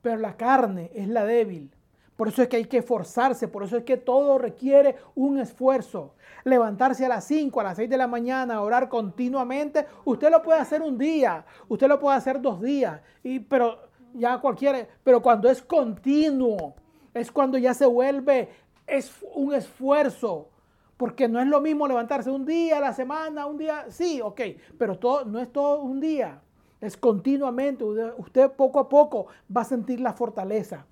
[0.00, 1.75] pero la carne es la débil.
[2.16, 6.14] Por eso es que hay que esforzarse, por eso es que todo requiere un esfuerzo.
[6.44, 10.60] Levantarse a las 5, a las 6 de la mañana, orar continuamente, usted lo puede
[10.60, 13.78] hacer un día, usted lo puede hacer dos días, y, pero
[14.14, 16.74] ya cualquiera, pero cuando es continuo,
[17.12, 18.48] es cuando ya se vuelve
[18.86, 20.48] es un esfuerzo,
[20.96, 24.40] porque no es lo mismo levantarse un día a la semana, un día, sí, ok,
[24.78, 26.40] pero todo, no es todo un día,
[26.80, 30.86] es continuamente, usted poco a poco va a sentir la fortaleza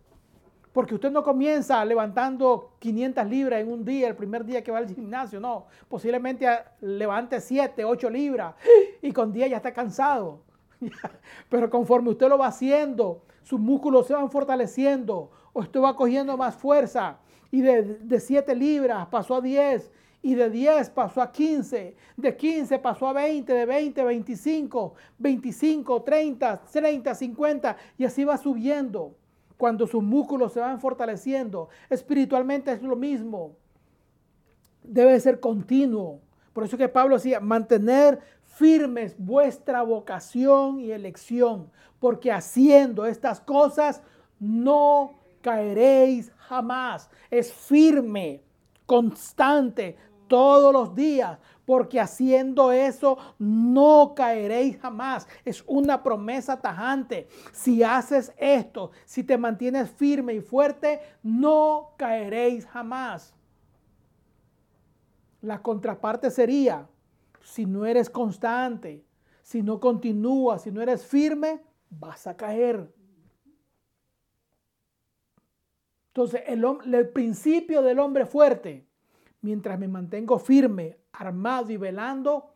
[0.74, 4.78] Porque usted no comienza levantando 500 libras en un día, el primer día que va
[4.78, 5.66] al gimnasio, no.
[5.88, 6.48] Posiblemente
[6.80, 8.56] levante 7, 8 libras
[9.01, 10.40] y con 10 ya está cansado.
[11.48, 16.36] Pero conforme usted lo va haciendo, sus músculos se van fortaleciendo o usted va cogiendo
[16.36, 17.18] más fuerza.
[17.52, 19.92] Y de, 7 libras pasó a 10
[20.22, 24.94] y de 10 pasó a 15, de 15 pasó a 20, de 20 a 25,
[25.18, 29.14] 25, 30, 30, 50 y así va subiendo
[29.56, 31.68] cuando sus músculos se van fortaleciendo.
[31.89, 33.56] Espiritualmente es lo mismo.
[34.82, 36.20] Debe ser continuo.
[36.52, 44.01] Por eso que Pablo decía, mantener firmes vuestra vocación y elección, porque haciendo estas cosas
[44.39, 47.10] no caeréis jamás.
[47.31, 48.43] Es firme,
[48.86, 49.97] constante,
[50.28, 55.26] todos los días, porque haciendo eso no caeréis jamás.
[55.44, 57.28] Es una promesa tajante.
[57.52, 63.34] Si haces esto, si te mantienes firme y fuerte, no caeréis jamás.
[65.40, 66.88] La contraparte sería,
[67.42, 69.05] si no eres constante,
[69.42, 72.92] si no continúas, si no eres firme, vas a caer.
[76.09, 78.86] Entonces, el, el principio del hombre fuerte
[79.44, 82.54] mientras me mantengo firme, armado y velando,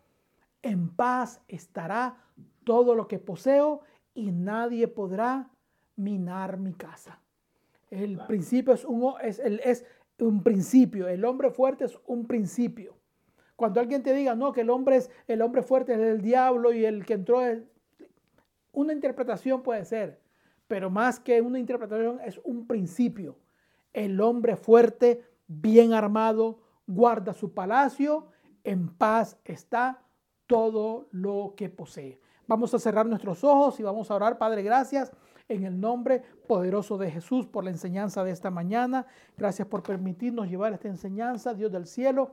[0.63, 2.17] en paz estará
[2.65, 3.83] todo lo que poseo
[4.15, 5.51] y nadie podrá
[5.97, 7.21] minar mi casa.
[7.91, 9.85] El principio es un, es, es
[10.19, 12.97] un principio, el hombre fuerte es un principio.
[13.55, 16.73] Cuando alguien te diga, no, que el hombre, es, el hombre fuerte es el diablo
[16.73, 17.63] y el que entró es...
[18.73, 20.21] Una interpretación puede ser,
[20.69, 23.37] pero más que una interpretación es un principio.
[23.93, 28.27] El hombre fuerte, bien armado, guarda su palacio,
[28.65, 30.03] en paz está
[30.49, 32.21] todo lo que posee.
[32.49, 35.13] Vamos a cerrar nuestros ojos y vamos a orar, Padre, gracias
[35.49, 39.07] en el nombre poderoso de Jesús por la enseñanza de esta mañana.
[39.37, 42.33] Gracias por permitirnos llevar esta enseñanza, Dios del cielo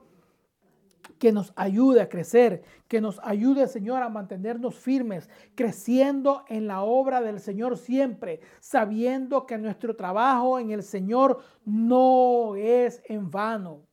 [1.19, 6.81] que nos ayude a crecer, que nos ayude, Señor, a mantenernos firmes, creciendo en la
[6.81, 13.83] obra del Señor siempre, sabiendo que nuestro trabajo en el Señor no es en vano.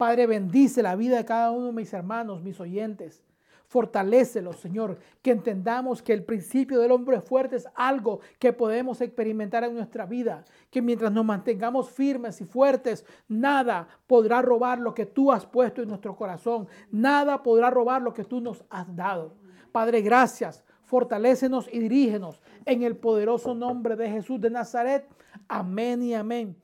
[0.00, 3.22] Padre, bendice la vida de cada uno de mis hermanos, mis oyentes.
[3.66, 9.62] Fortalécelos, Señor, que entendamos que el principio del hombre fuerte es algo que podemos experimentar
[9.62, 15.04] en nuestra vida, que mientras nos mantengamos firmes y fuertes, nada podrá robar lo que
[15.04, 19.34] tú has puesto en nuestro corazón, nada podrá robar lo que tú nos has dado.
[19.70, 25.06] Padre, gracias, fortalécenos y dirígenos en el poderoso nombre de Jesús de Nazaret.
[25.46, 26.56] Amén y amén.